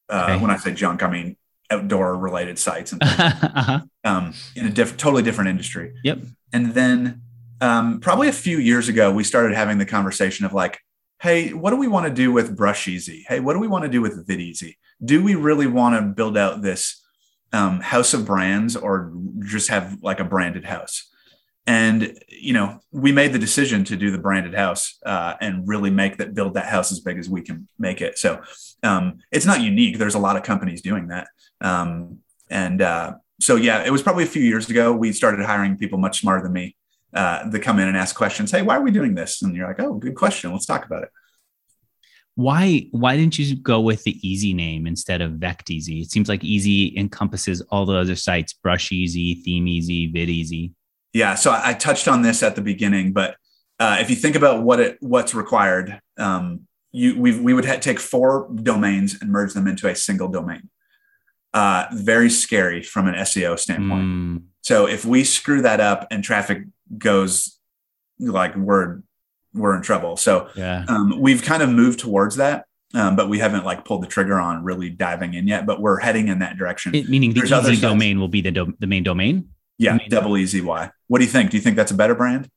[0.09, 0.41] Uh, Okay.
[0.41, 1.37] When I say junk, I mean
[1.71, 3.81] outdoor related sites and things uh-huh.
[4.03, 5.93] um, in a diff- totally different industry.
[6.03, 6.19] Yep.
[6.53, 7.21] And then
[7.61, 10.79] um, probably a few years ago, we started having the conversation of like,
[11.21, 13.23] hey, what do we want to do with Brusheezy?
[13.27, 14.75] Hey, what do we want to do with Videezy?
[15.03, 17.01] Do we really want to build out this
[17.53, 21.09] um, house of brands or just have like a branded house?
[21.67, 25.89] And you know, we made the decision to do the branded house uh, and really
[25.89, 28.17] make that build that house as big as we can make it.
[28.17, 28.41] So
[28.83, 29.97] um, it's not unique.
[29.97, 31.27] There's a lot of companies doing that.
[31.61, 34.93] Um, and uh, so yeah, it was probably a few years ago.
[34.93, 36.75] We started hiring people much smarter than me
[37.13, 38.51] uh, that come in and ask questions.
[38.51, 39.41] Hey, why are we doing this?
[39.41, 40.51] And you're like, oh, good question.
[40.51, 41.09] Let's talk about it.
[42.35, 46.01] Why why didn't you go with the easy name instead of Vecteezy?
[46.01, 50.73] It seems like easy encompasses all the other sites, Brusheezy, Theme Easy, Vid Easy.
[51.15, 51.35] Yeah.
[51.35, 53.37] So I, I touched on this at the beginning, but
[53.79, 57.77] uh, if you think about what it what's required, um, you we we would ha-
[57.79, 60.69] take four domains and merge them into a single domain.
[61.53, 64.03] Uh, very scary from an SEO standpoint.
[64.03, 66.63] Mm, So if we screw that up and traffic
[66.97, 67.57] goes
[68.19, 68.99] like we're
[69.53, 70.17] we're in trouble.
[70.17, 70.83] So yeah.
[70.89, 74.37] um, we've kind of moved towards that, um, but we haven't like pulled the trigger
[74.37, 75.65] on really diving in yet.
[75.65, 76.93] But we're heading in that direction.
[76.93, 79.47] It- meaning the There's other easy domain will be the do- the main domain.
[79.77, 80.89] Yeah, double easy Y.
[81.07, 81.51] What do you think?
[81.51, 82.49] Do you think that's a better brand?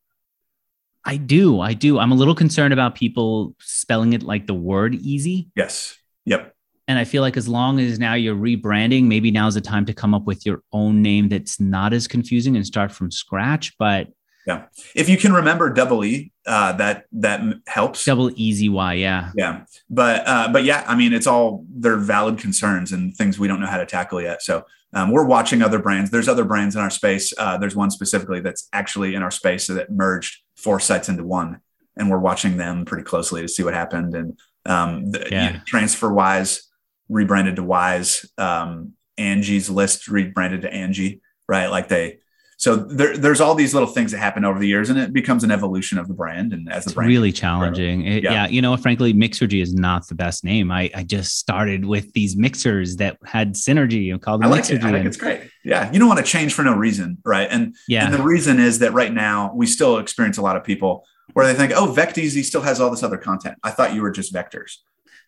[1.04, 1.60] I do.
[1.60, 1.98] I do.
[1.98, 5.48] I'm a little concerned about people spelling it like the word easy.
[5.56, 5.96] Yes.
[6.26, 6.54] Yep.
[6.86, 9.92] And I feel like as long as now you're rebranding, maybe now's the time to
[9.94, 13.76] come up with your own name that's not as confusing and start from scratch.
[13.78, 14.08] But
[14.46, 14.64] yeah,
[14.94, 18.04] If you can remember double E, uh, that that helps.
[18.06, 19.32] double easy Y, yeah.
[19.36, 23.48] Yeah, but uh, but yeah, I mean, it's all they're valid concerns and things we
[23.48, 24.40] don't know how to tackle yet.
[24.42, 24.64] So
[24.94, 26.10] um, we're watching other brands.
[26.10, 27.32] There's other brands in our space.
[27.36, 31.60] Uh, there's one specifically that's actually in our space that merged four sites into one,
[31.96, 34.14] and we're watching them pretty closely to see what happened.
[34.14, 35.46] And um, the, Yeah.
[35.46, 36.62] you know, TransferWise
[37.08, 38.24] rebranded to Wise.
[38.38, 41.20] Um, Angie's List rebranded to Angie.
[41.48, 42.18] Right, like they
[42.60, 45.44] So there, there's all these little things that happen over the years, and it becomes
[45.44, 46.52] an evolution of the brand.
[46.52, 48.04] And as the brand, really challenging.
[48.04, 48.32] It- yeah.
[48.32, 48.48] Yeah.
[48.48, 50.72] you know, frankly, Mixergy is not the best name.
[50.72, 54.68] I, I just started with these mixers that had synergy and called I them like
[54.68, 54.80] it.
[54.80, 54.84] Mixergy.
[54.84, 55.42] I think it's great.
[55.64, 57.46] Yeah, you don't want to change for no reason, right?
[57.48, 60.64] And yeah, and the reason is that right now we still experience a lot of
[60.64, 61.04] people
[61.34, 64.10] where they think, "Oh, Vecteezy still has all this other content." I thought you were
[64.10, 64.78] just vectors.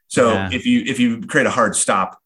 [0.08, 0.48] So Yeah.
[0.52, 2.18] if you if you create a hard stop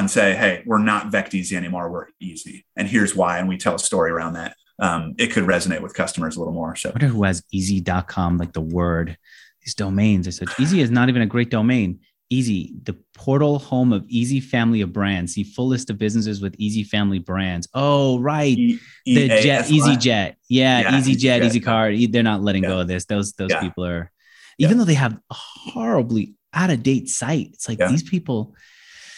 [0.00, 1.90] and say, "Hey, we're not Vecteezy anymore.
[1.90, 5.44] We're easy," and here's why, and we tell a story around that, um, it could
[5.44, 6.74] resonate with customers a little more.
[6.76, 9.16] So I wonder who has easy.com, like the word,
[9.64, 10.26] these domains.
[10.26, 12.00] I said, easy is not even a great domain.
[12.30, 15.34] Easy, the portal home of Easy Family of Brands.
[15.34, 17.68] See full list of businesses with Easy Family brands.
[17.74, 18.56] Oh, right.
[18.56, 19.78] E- the jet, EASY.
[19.78, 20.34] EasyJet.
[20.48, 21.44] Yeah, Yeah, EasyJet, EasyJet.
[21.44, 21.94] Easy Card.
[21.94, 22.70] E- They're not letting Yeah.
[22.70, 23.04] go of this.
[23.04, 23.60] Those those Yeah.
[23.60, 24.10] people are,
[24.58, 27.50] even though they have a horribly out of date site.
[27.52, 28.54] It's like these people.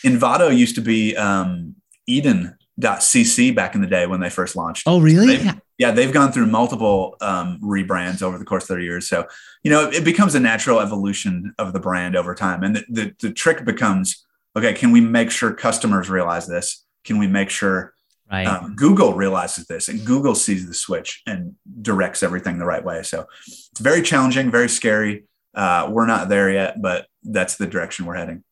[0.05, 1.75] Envato used to be um,
[2.07, 4.85] Eden.cc back in the day when they first launched.
[4.87, 5.37] Oh, really?
[5.37, 9.09] They- yeah, they've gone through multiple um, rebrands over the course of their years.
[9.09, 9.27] So,
[9.65, 12.63] you know, it becomes a natural evolution of the brand over time.
[12.63, 14.25] And the, the, the trick becomes
[14.57, 16.85] okay, can we make sure customers realize this?
[17.03, 17.93] Can we make sure
[18.31, 18.47] Right.
[18.47, 23.03] um, Google realizes this and Google sees the switch and directs everything the right way?
[23.03, 25.25] So it's very challenging, very scary.
[25.55, 28.43] Uh, we're not there yet, but that's the direction we're heading.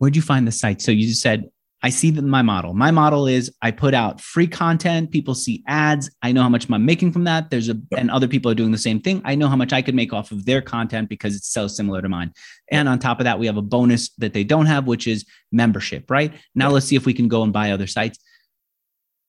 [0.00, 0.80] Where'd you find the site?
[0.80, 1.44] So you just said,
[1.82, 2.72] I see that my model.
[2.72, 5.10] My model is I put out free content.
[5.10, 6.10] People see ads.
[6.22, 7.50] I know how much I'm making from that.
[7.50, 9.20] There's a, and other people are doing the same thing.
[9.26, 12.00] I know how much I could make off of their content because it's so similar
[12.00, 12.32] to mine.
[12.70, 15.26] And on top of that, we have a bonus that they don't have, which is
[15.52, 16.32] membership, right?
[16.54, 16.72] Now Yeah.
[16.74, 18.18] let's see if we can go and buy other sites.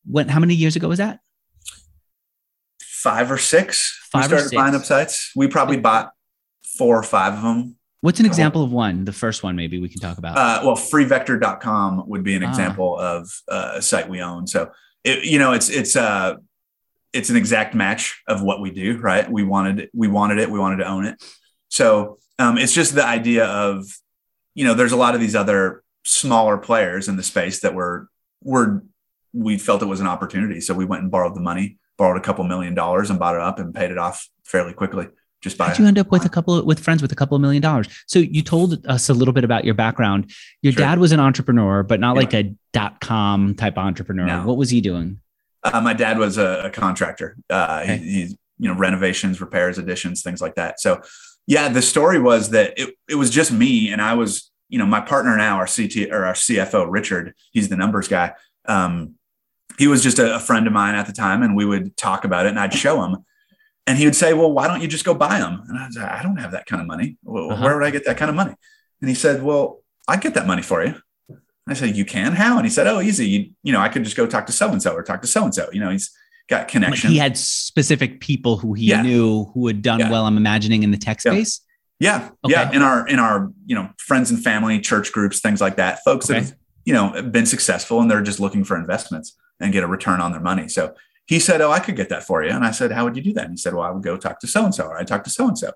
[0.05, 1.19] When, how many years ago was that?
[2.81, 4.55] Five or six, Five or we started six.
[4.55, 5.31] buying up sites.
[5.35, 6.11] We probably bought
[6.63, 9.05] four or five of them What's an example of one?
[9.05, 10.35] The first one, maybe we can talk about.
[10.37, 12.49] Uh, well, freevector.com would be an Ah.
[12.49, 14.47] example of uh, a site we own.
[14.47, 14.71] So,
[15.03, 16.35] it, you know, it's it's uh,
[17.13, 19.29] it's an exact match of what we do, right?
[19.31, 21.23] We wanted we wanted it, we wanted to own it.
[21.69, 23.85] So, um, it's just the idea of,
[24.55, 28.07] you know, there's a lot of these other smaller players in the space that were
[28.43, 28.83] were
[29.31, 32.23] we felt it was an opportunity, so we went and borrowed the money, borrowed a
[32.25, 35.07] couple million dollars, and bought it up and paid it off fairly quickly.
[35.41, 37.35] Just by How'd you end up with a couple of, with friends with a couple
[37.35, 37.87] of million dollars?
[38.07, 40.31] So you told us a little bit about your background.
[40.61, 40.81] Your Sure.
[40.83, 42.19] dad was an entrepreneur, but not Yeah.
[42.21, 44.25] like a dot com type entrepreneur.
[44.27, 44.45] No.
[44.45, 45.19] What was he doing?
[45.63, 47.37] Uh, my dad was a, a contractor.
[47.49, 47.97] Uh, Okay.
[47.97, 50.79] he, he's you know renovations, repairs, additions, things like that.
[50.79, 51.01] So
[51.47, 54.85] yeah, the story was that it, it was just me and I was you know
[54.85, 57.33] my partner now, our CT or our CFO Richard.
[57.51, 58.33] He's the numbers guy.
[58.67, 59.15] Um,
[59.79, 62.25] he was just a, a friend of mine at the time, and we would talk
[62.25, 63.17] about it, and I'd show him,
[63.87, 65.95] and he would say, "Well, why don't you just go buy them?" And I was
[65.97, 67.17] like, "I don't have that kind of money.
[67.23, 67.63] Well, Uh-huh.
[67.63, 68.53] Where would I get that kind of money?"
[69.01, 70.95] And he said, "Well, I get that money for you."
[71.67, 72.33] I said, "You can?
[72.33, 73.27] How?" And he said, "Oh, easy.
[73.27, 75.27] You, you know, I could just go talk to so and so or talk to
[75.27, 75.69] so and so.
[75.71, 76.11] You know, he's
[76.49, 79.01] got Like connection." he had specific people who he Yeah.
[79.01, 80.11] knew who had done Yeah.
[80.11, 80.25] well.
[80.25, 81.31] I'm imagining in the tech Yeah.
[81.33, 81.61] space.
[81.99, 82.53] yeah, Okay.
[82.53, 82.71] yeah.
[82.71, 85.99] In our in our you know friends and family, church groups, things like that.
[86.03, 86.53] Folks that have
[86.85, 90.31] you know been successful and they're just looking for investments and get a return on
[90.31, 90.67] their money.
[90.67, 90.95] So
[91.31, 93.23] he said, "Oh, I could get that for you." And I said, "How would you
[93.23, 94.97] do that?" And he said, "Well, I would go talk to so and so, or
[94.97, 95.71] I talk to so and so,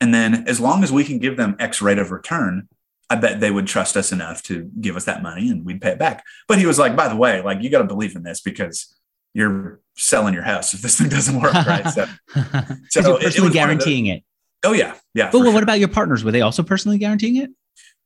[0.00, 2.68] and then as long as we can give them X rate of return."
[3.10, 5.90] I bet they would trust us enough to give us that money and we'd pay
[5.90, 6.24] it back.
[6.48, 8.96] But he was like, by the way, like you got to believe in this because
[9.34, 11.86] you're selling your house if this thing doesn't work, right?
[11.88, 14.24] So, So you're it- it personally was one the- guaranteeing it.
[14.64, 15.28] oh yeah, yeah.
[15.30, 15.62] But what sure.
[15.62, 16.24] about your partners?
[16.24, 17.50] Were they also personally guaranteeing it?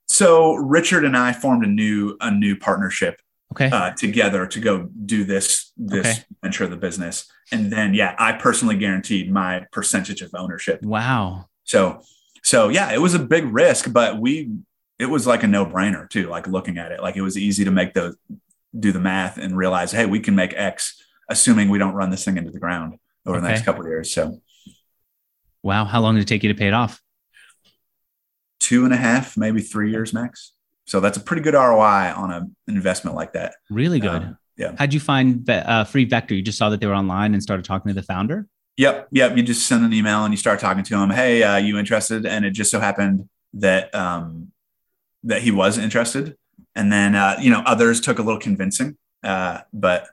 [0.09, 3.21] So Richard and I formed a new a new partnership
[3.53, 3.71] Okay.
[3.71, 6.25] uh, together to go do this this Okay.
[6.43, 10.83] venture of the business, and then yeah, I personally guaranteed my percentage of ownership.
[10.83, 11.47] wow.
[11.65, 12.03] So
[12.43, 14.51] so yeah, it was a big risk, but we
[14.99, 16.29] it was like a no brainer too.
[16.29, 18.17] Like looking at it, like it was easy to make those
[18.79, 22.25] do the math and realize, hey, we can make X, assuming we don't run this
[22.25, 24.13] thing into the ground over the next couple of years.
[24.13, 24.41] So
[25.63, 25.85] Wow.
[25.87, 27.01] How long did it take you to pay it off?
[28.61, 30.53] two and a half, maybe three years max.
[30.89, 33.57] So that's a pretty good ROI on an investment like that.
[33.69, 34.23] Really good.
[34.23, 34.75] Um, yeah.
[34.79, 36.35] How'd you find uh, Free Vector?
[36.35, 38.47] You just saw that they were online and started talking to the founder?
[38.79, 39.37] Yep, yep.
[39.37, 41.11] You just send an email and you start talking to him.
[41.11, 42.25] Hey, uh, you interested?
[42.25, 44.51] And it just so happened that um,
[45.25, 46.39] that he was interested.
[46.75, 50.09] And then uh, you know others took a little convincing, uh, but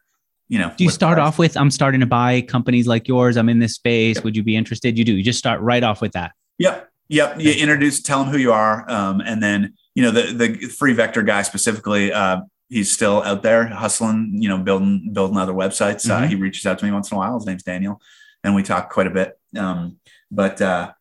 [0.50, 0.74] you know.
[0.76, 3.38] Do you start off with, I'm starting to buy companies like yours.
[3.38, 4.22] I'm in this space.
[4.24, 4.98] Would you be interested?
[4.98, 5.16] You do.
[5.16, 6.34] You just start right off with that.
[6.58, 7.40] Yep, yep.
[7.40, 10.94] You introduce, tell them who you are, um, and then you know the the free
[10.94, 12.12] vector guy specifically.
[12.14, 16.10] Uh, he's still out there hustling, you know, building building other websites.
[16.10, 16.30] Uh, Mhm.
[16.30, 17.36] he reaches out to me once in a while.
[17.38, 18.02] His name's Daniel,
[18.44, 19.40] and we talk quite a bit.
[19.58, 19.98] Um,
[20.32, 20.92] but uh,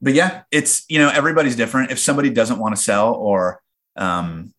[0.00, 1.90] but yeah, it's you know everybody's different.
[1.90, 3.60] If somebody doesn't want to sell or
[3.96, 4.52] um,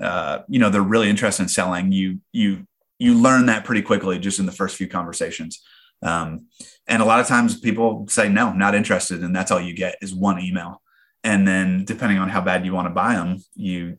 [0.00, 2.66] uh, you know they're really interested in selling, you you
[2.98, 5.62] you learn that pretty quickly just in the first few conversations.
[6.02, 6.46] Um,
[6.86, 9.96] and a lot of times people say no, not interested, and that's all you get
[10.02, 10.82] is one email.
[11.22, 13.98] And then depending on how bad you want to buy them, you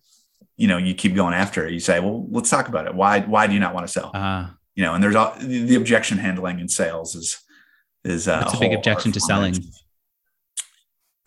[0.58, 1.74] you know you keep going after it.
[1.74, 2.96] You say, well, let's talk about it.
[2.96, 4.12] Why why do you not want to sell?
[4.14, 7.40] Uh, you know, and there's all the objection handling in sales is
[8.04, 9.56] is uh, a, a big objection to selling.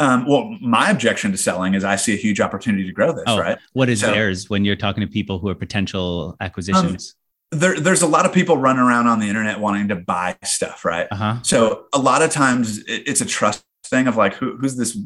[0.00, 3.24] Um, well, my objection to selling is I see a huge opportunity to grow this.
[3.28, 3.58] Oh, right.
[3.74, 7.14] What is so, theirs when you're talking to people who are potential acquisitions?
[7.52, 10.36] Um, there, there's a lot of people running around on the internet wanting to buy
[10.42, 11.06] stuff, right?
[11.12, 11.36] Uh-huh.
[11.42, 14.98] So a lot of times it, it's a trust thing of like, who, who's this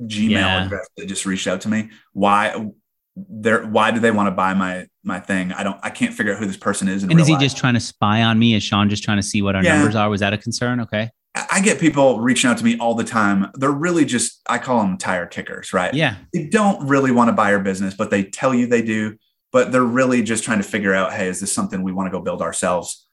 [0.00, 0.64] Gmail yeah.
[0.64, 1.90] address that just reached out to me?
[2.12, 2.70] Why?
[3.16, 5.52] There, why do they want to buy my my thing?
[5.52, 7.02] I don't, I can't figure out who this person is.
[7.02, 7.42] and is he life.
[7.42, 8.54] just trying to spy on me?
[8.54, 9.76] Is Shawn just trying to see what our yeah.
[9.76, 10.10] numbers are?
[10.10, 10.80] Was that a concern?
[10.80, 11.10] Okay.
[11.50, 13.50] I get people reaching out to me all the time.
[13.54, 15.92] They're really just, I call them tire kickers, right?
[15.92, 16.16] Yeah.
[16.32, 19.16] They don't really want to buy your business, but they tell you they do.
[19.52, 22.10] But they're really just trying to figure out, hey, is this something we want to
[22.10, 23.06] go build ourselves?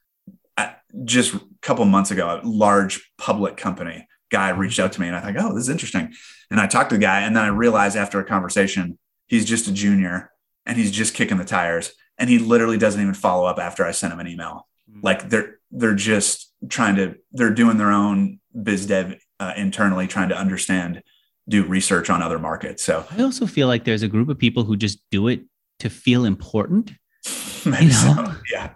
[0.58, 5.08] I, just a couple months ago, a large public company guy reached out to me
[5.08, 6.14] and I thought, oh, this is interesting.
[6.52, 9.68] And I talked to the guy, and then I realized after a conversation, he's just
[9.68, 10.32] a junior
[10.66, 11.94] and he's just kicking the tires.
[12.18, 14.68] And he literally doesn't even follow up after I sent him an email.
[14.90, 15.00] Mm-hmm.
[15.02, 20.30] Like they're they're just trying to they're doing their own biz dev uh, internally trying
[20.30, 21.02] to understand
[21.50, 24.64] do research on other markets so i also feel like there's a group of people
[24.64, 25.42] who just do it
[25.80, 26.94] to feel important
[27.66, 28.26] maybe you know?
[28.26, 28.70] so yeah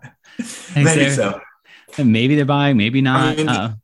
[0.75, 1.39] maybe so
[2.03, 3.75] maybe they're buying maybe not I mean, uh,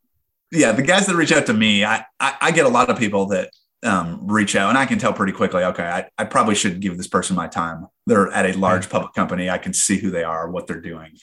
[0.54, 2.98] yeah the guys that reach out to me I, I, I get a lot of
[2.98, 3.50] people that
[3.84, 6.98] um, reach out and i can tell pretty quickly okay I, I probably should give
[6.98, 7.88] this person my time.
[8.06, 9.50] They're at a large public company.
[9.50, 11.18] I can see who they are what they're doing.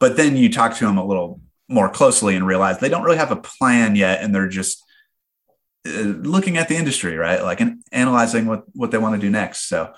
[0.00, 3.16] But then you talk to them a little more closely and realize they don't really
[3.18, 4.82] have a plan yet and they're just
[5.86, 7.42] uh, looking at the industry right?
[7.42, 9.92] Like and analyzing what what they want to do next so.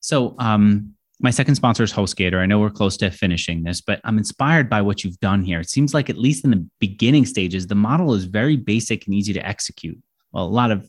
[0.00, 2.38] So um my second sponsor is hostgator.
[2.38, 5.60] I know we're close to finishing this but i'm inspired by what you've done here.
[5.60, 9.14] It seems like at least in the beginning stages the model is very basic and
[9.14, 9.98] easy to execute.
[10.32, 10.88] Well a lot of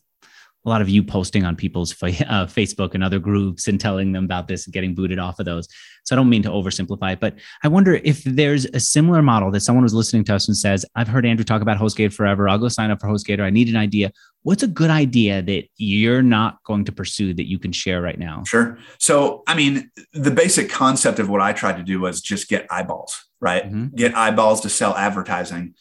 [0.69, 4.25] a lot of you posting on people's uh, Facebook and other groups and telling them
[4.25, 5.67] about this and getting booted off of those.
[6.03, 9.49] So I don't mean to oversimplify it, but I wonder if there's a similar model
[9.51, 12.47] that someone was listening to us and says, I've heard Andrew talk about HostGator forever.
[12.47, 13.41] I'll go sign up for HostGator.
[13.41, 14.11] I need an idea.
[14.43, 18.17] What's a good idea that you're not going to pursue that you can share right
[18.17, 18.43] now?
[18.45, 18.77] Sure.
[18.99, 22.67] So, I mean, the basic concept of what I tried to do was just get
[22.69, 23.65] eyeballs, right?
[23.65, 23.95] Mm-hmm.
[23.95, 25.73] Get eyeballs to sell advertising.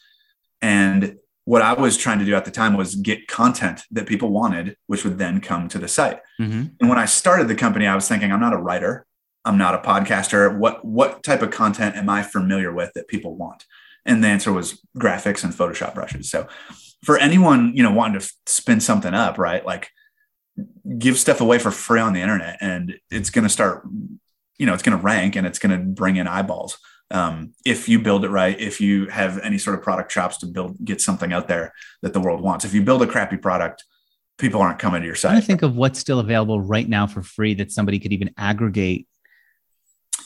[0.61, 1.17] And
[1.49, 4.77] what I was trying to do at the time was get content that people wanted,
[4.85, 6.19] which would then come to the site.
[6.39, 6.65] Mm-hmm.
[6.79, 9.07] And when I started the company, I was thinking, I'm not a writer,
[9.45, 10.55] I'm not a podcaster.
[10.55, 13.65] What what type of content am I familiar with that people want?
[14.05, 16.29] And the answer was graphics and Photoshop brushes.
[16.29, 16.47] So
[17.03, 19.65] for anyone, you know, wanting to spin something up, right?
[19.65, 19.89] Like
[20.99, 23.87] give stuff away for free on the internet and it's going to start,
[24.59, 26.77] you know, it's going to rank and it's going to bring in eyeballs
[27.11, 30.45] um, if you build it right, if you have any sort of product chops to
[30.45, 32.65] build, get something out there that the world wants.
[32.65, 33.83] If you build a crappy product,
[34.37, 35.35] people aren't coming to your site.
[35.35, 39.07] I think of what's still available right now for free that somebody could even aggregate.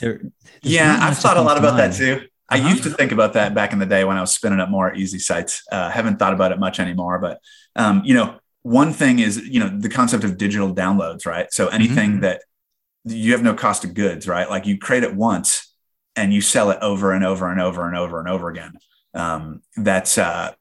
[0.01, 0.21] There,
[0.61, 2.27] yeah, I've thought a lot about that too.
[2.49, 2.69] I uh-huh.
[2.69, 4.93] used to think about that back in the day when I was spinning up more
[4.93, 5.63] easy sites.
[5.71, 7.39] Uh, haven't thought about it much anymore, but
[7.75, 11.51] um, you know, one thing is you know the concept of digital downloads, right?
[11.53, 12.21] So anything mm-hmm.
[12.21, 12.41] that
[13.05, 14.49] you have no cost of goods, right?
[14.49, 15.72] Like you create it once
[16.15, 18.73] and you sell it over and over and over and over and over again.
[19.13, 20.53] Um, that's uh,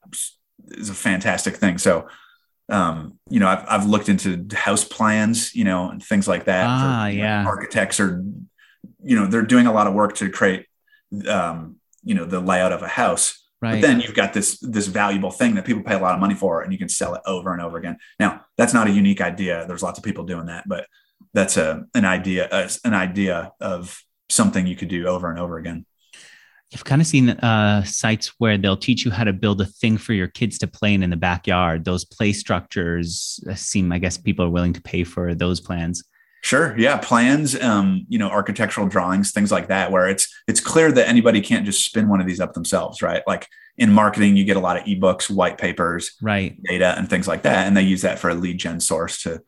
[0.69, 1.79] is a fantastic thing.
[1.79, 2.09] So,
[2.69, 6.67] um, you know, I've, I've looked into house plans, you know, and things like that.
[6.67, 7.43] Ah, for, yeah.
[7.43, 8.25] Know, architects are,
[9.03, 10.67] you know, they're doing a lot of work to create,
[11.29, 13.39] um, you know, the layout of a house.
[13.61, 13.73] Right.
[13.73, 16.35] But then you've got this this valuable thing that people pay a lot of money
[16.35, 17.97] for, and you can sell it over and over again.
[18.19, 19.65] Now, that's not a unique idea.
[19.69, 20.87] There's lots of people doing that, but
[21.33, 25.59] that's a an idea, uh, an idea of something you could do over and over
[25.59, 25.87] again.
[26.71, 29.99] You've kind of seen uh, sites where they'll teach you how to build a thing
[29.99, 31.85] for your kids to play in in the backyard.
[31.85, 36.03] Those play structures uh, seem, I guess, people are willing to pay for those plans.
[36.43, 36.77] Sure.
[36.79, 36.97] Yeah.
[36.97, 41.41] Plans, um, you know, architectural drawings, things like that, where it's it's clear that anybody
[41.41, 43.23] can't just spin one of these up themselves, right?
[43.27, 47.29] Like in marketing, you get a lot of ebooks, white papers, right, data, and things
[47.29, 49.41] like that, and they use that for a lead gen source to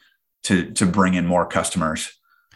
[0.44, 2.12] to to bring in more customers.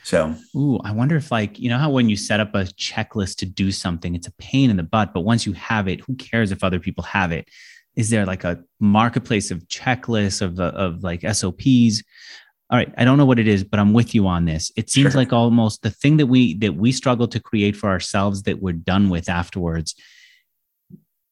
[0.09, 3.37] So, ooh, I wonder if like you know how when you set up a checklist
[3.41, 6.17] to do something, it's a pain in the butt, but once you have it, who
[6.17, 7.47] cares if other people have it?
[7.95, 12.03] Is there like a marketplace of checklists of uh, of like SOPs?
[12.71, 14.73] All right, I don't know what it is, but I'm with you on this.
[14.77, 15.21] It seems sure.
[15.21, 18.73] like almost the thing that we that we struggle to create for ourselves that we're
[18.73, 19.95] done with afterwards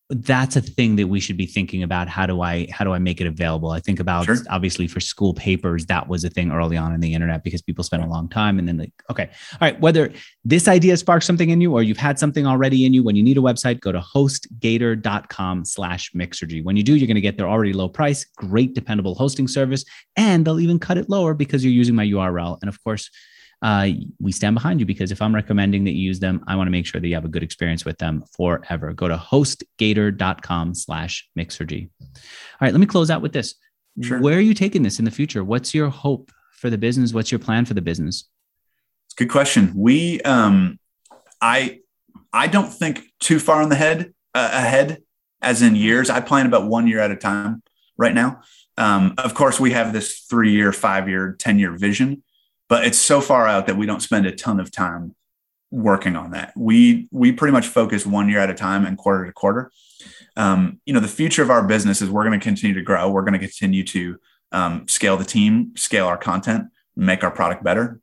[0.08, 2.08] that's a thing that we should be thinking about.
[2.08, 3.70] How do i how do i make it available?
[3.70, 4.36] I think about sure.
[4.50, 7.82] obviously for school papers that was a thing early on in the internet because people
[7.82, 9.28] spent a long time and then like okay.
[9.52, 10.12] All right whether
[10.44, 13.22] this idea sparks something in you or you've had something already in you when you
[13.22, 16.62] need a website go to hostgator.com slash mixergy.
[16.62, 19.84] When you do you're going to get their already low price great dependable hosting service
[20.14, 23.10] and they'll even cut it lower because you're using my url and of course
[23.62, 23.88] uh,
[24.20, 26.70] we stand behind you because if I'm recommending that you use them, I want to
[26.70, 28.92] make sure that you have a good experience with them forever.
[28.92, 31.88] Go to hostgator.com slash mixergy.
[32.00, 32.10] All
[32.60, 33.54] right, let me close out with this.
[34.02, 34.20] Sure.
[34.20, 35.42] Where are you taking this in the future?
[35.42, 37.14] What's your hope for the business?
[37.14, 38.28] What's your plan for the business?
[39.06, 39.72] It's a good question.
[39.74, 40.78] We, um,
[41.40, 41.80] I,
[42.32, 45.02] I don't think too far on the head uh, ahead,
[45.40, 46.10] as in years.
[46.10, 47.62] I plan about one year at a time
[47.96, 48.42] right now.
[48.76, 52.22] Um, of course, we have this three year, five year, 10 year vision
[52.68, 55.14] but it's so far out that we don't spend a ton of time
[55.70, 56.52] working on that.
[56.56, 59.70] We we pretty much focus one year at a time and quarter to quarter.
[60.36, 63.10] Um, you know, the future of our business is we're going to continue to grow.
[63.10, 64.18] We're going to continue to
[64.52, 68.00] um, scale the team, scale our content, make our product better,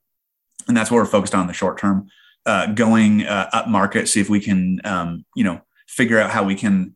[0.68, 2.08] and that's what we're focused on in the short term.
[2.46, 6.44] Uh, going uh, up market, see if we can, um, you know, figure out how
[6.44, 6.94] we can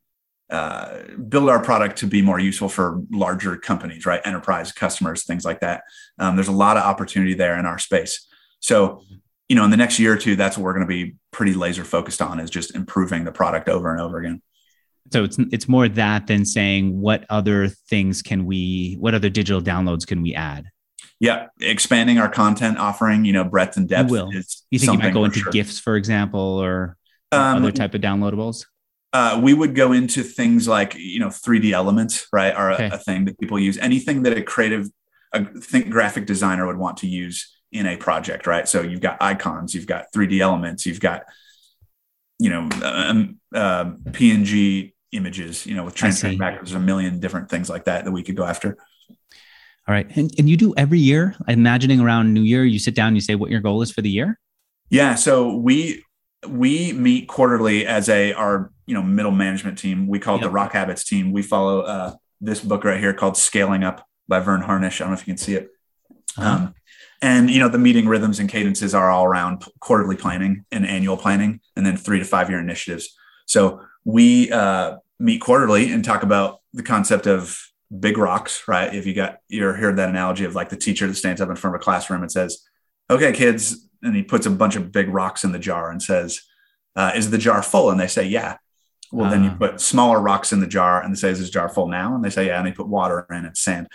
[0.49, 4.21] uh, build our product to be more useful for larger companies, right?
[4.23, 5.83] Enterprise customers, things like that.
[6.19, 8.27] Um, there's a lot of opportunity there in our space.
[8.59, 9.03] So,
[9.49, 11.53] you know, in the next year or two, that's what we're going to be pretty
[11.53, 14.41] laser focused on is just improving the product over and over again.
[15.11, 19.61] So it's it's more that than saying what other things can we, what other digital
[19.61, 20.65] downloads can we add?
[21.19, 24.09] Yeah, expanding our content offering, you know, breadth and depth.
[24.09, 24.33] You will.
[24.33, 25.51] you think you might go into sure.
[25.51, 26.97] GIFs, for example, or
[27.31, 28.65] um, other type of downloadables?
[29.13, 32.53] Uh, we would go into things like you know 3D elements, right?
[32.53, 32.89] Are okay.
[32.89, 33.77] a, a, thing that people use.
[33.77, 34.89] Anything that a creative,
[35.33, 38.67] a think graphic designer would want to use in a project, right?
[38.67, 41.23] So you've got icons, you've got 3D elements, you've got
[42.39, 46.73] you know um, uh, PNG images, you know, with transparent backgrounds.
[46.73, 48.77] A million different things like that that we could go after.
[49.87, 51.35] All right, and and you do every year.
[51.47, 54.09] Imagining around New Year, you sit down, you say what your goal is for the
[54.09, 54.39] year.
[54.89, 56.03] Yeah, so we
[56.47, 60.07] we meet quarterly as a our you know middle management team.
[60.07, 60.47] We call it yep.
[60.47, 61.31] the Rock Habits team.
[61.31, 64.99] We follow uh, this book right here called Scaling Up by Verne Harnish.
[64.99, 65.69] I don't know if you can see it.
[66.38, 66.49] Uh-huh.
[66.49, 66.73] Um,
[67.21, 71.17] and you know the meeting rhythms and cadences are all around quarterly planning and annual
[71.17, 73.15] planning, and then three to five year initiatives.
[73.45, 77.59] So we uh, meet quarterly and talk about the concept of
[77.99, 78.67] big rocks.
[78.67, 78.93] Right?
[78.93, 81.55] If you got you're heard that analogy of like the teacher that stands up in
[81.55, 82.63] front of a classroom and says,
[83.09, 86.41] "Okay, kids, and he puts a bunch of big rocks in the jar and says,
[86.95, 88.57] uh, "Is the jar full?" And they say, "Yeah."
[89.11, 89.57] Well, uh, then you ah.
[89.57, 92.23] put smaller rocks in the jar and they say, "Is this jar full now?" And
[92.23, 93.87] they say, "Yeah." And they put water in it, sand.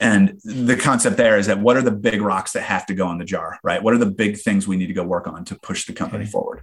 [0.00, 3.10] And the concept there is that what are the big rocks that have to go
[3.10, 3.82] in the jar, right?
[3.82, 6.24] What are the big things we need to go work on to push the company
[6.24, 6.30] okay.
[6.30, 6.62] forward?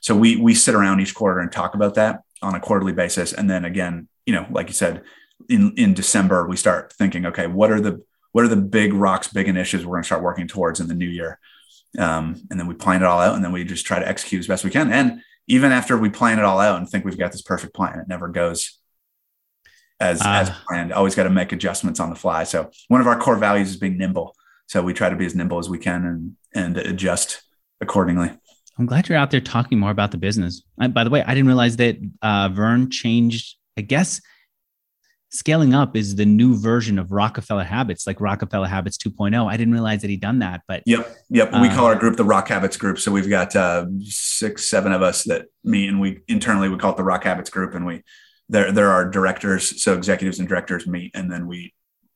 [0.00, 3.32] So we we sit around each quarter and talk about that on a quarterly basis,
[3.32, 5.02] and then again, you know, like you said,
[5.48, 9.28] in in December we start thinking, okay, what are the what are the big rocks,
[9.28, 11.38] big initiatives we're going to start working towards in the new year?
[11.98, 14.38] Um, and then we plan it all out and then we just try to execute
[14.38, 14.92] as best we can.
[14.92, 17.98] And even after we plan it all out and think we've got this perfect plan,
[17.98, 18.78] it never goes
[19.98, 20.92] as, uh, as planned.
[20.92, 22.44] Always got to make adjustments on the fly.
[22.44, 24.36] So one of our core values is being nimble.
[24.68, 27.42] So we try to be as nimble as we can and, and adjust
[27.80, 28.30] accordingly.
[28.78, 30.62] I'm glad you're out there talking more about the business.
[30.78, 34.20] I, by the way, I didn't realize that uh, Verne changed, I guess
[35.30, 39.50] scaling up is the new version of Rockefeller Habits, like Rockefeller Habits 2.0.
[39.50, 41.52] I didn't realize that he'd done that, but yep, yep.
[41.52, 42.98] We uh, call our group the Rock Habits Group.
[42.98, 46.92] So we've got uh, six, seven of us that meet, and we internally we call
[46.92, 48.02] it the Rock Habits Group, and we
[48.48, 51.72] there there are directors, so executives and directors meet, and then we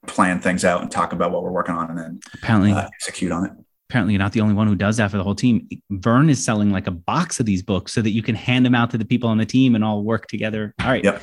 [0.06, 3.32] plan things out and talk about what we're working on, and then apparently uh, execute
[3.32, 3.52] on it.
[3.90, 5.68] Apparently, you're not the only one who does that for the whole team.
[5.90, 8.74] Verne is selling like a box of these books so that you can hand them
[8.74, 10.74] out to the people on the team and all work together.
[10.80, 11.04] All right.
[11.04, 11.22] Yep.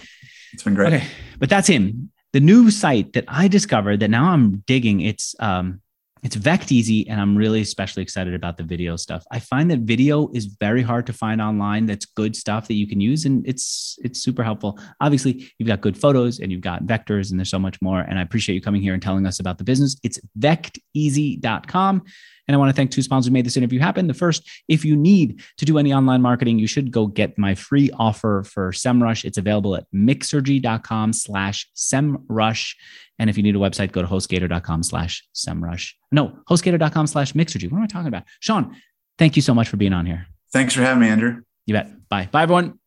[0.53, 0.93] It's been great.
[0.93, 1.07] Okay,
[1.39, 2.11] but that's him.
[2.33, 5.01] The new site that I discovered that now I'm digging.
[5.01, 5.81] It's um,
[6.23, 9.23] it's Vecteezy, and I'm really especially excited about the video stuff.
[9.31, 11.87] I find that video is very hard to find online.
[11.87, 14.79] That's good stuff that you can use, and it's it's super helpful.
[15.01, 18.01] Obviously, you've got good photos and you've got vectors, and there's so much more.
[18.01, 19.97] And I appreciate you coming here and telling us about the business.
[20.03, 22.03] It's vecteezy.com.
[22.47, 24.07] And I want to thank two sponsors who made this interview happen.
[24.07, 27.55] The first, if you need to do any online marketing, you should go get my
[27.55, 29.25] free offer for SEMrush.
[29.25, 32.75] It's available at mixergy.com slash SEMrush.
[33.19, 35.93] And if you need a website, go to hostgator.com slash SEMrush.
[36.11, 37.71] No, hostgator.com slash mixergy.
[37.71, 38.23] What am I talking about?
[38.39, 38.75] Shawn,
[39.17, 40.27] thank you so much for being on here.
[40.51, 41.41] Thanks for having me, Andrew.
[41.65, 42.09] You bet.
[42.09, 42.27] Bye.
[42.31, 42.79] Bye, everyone.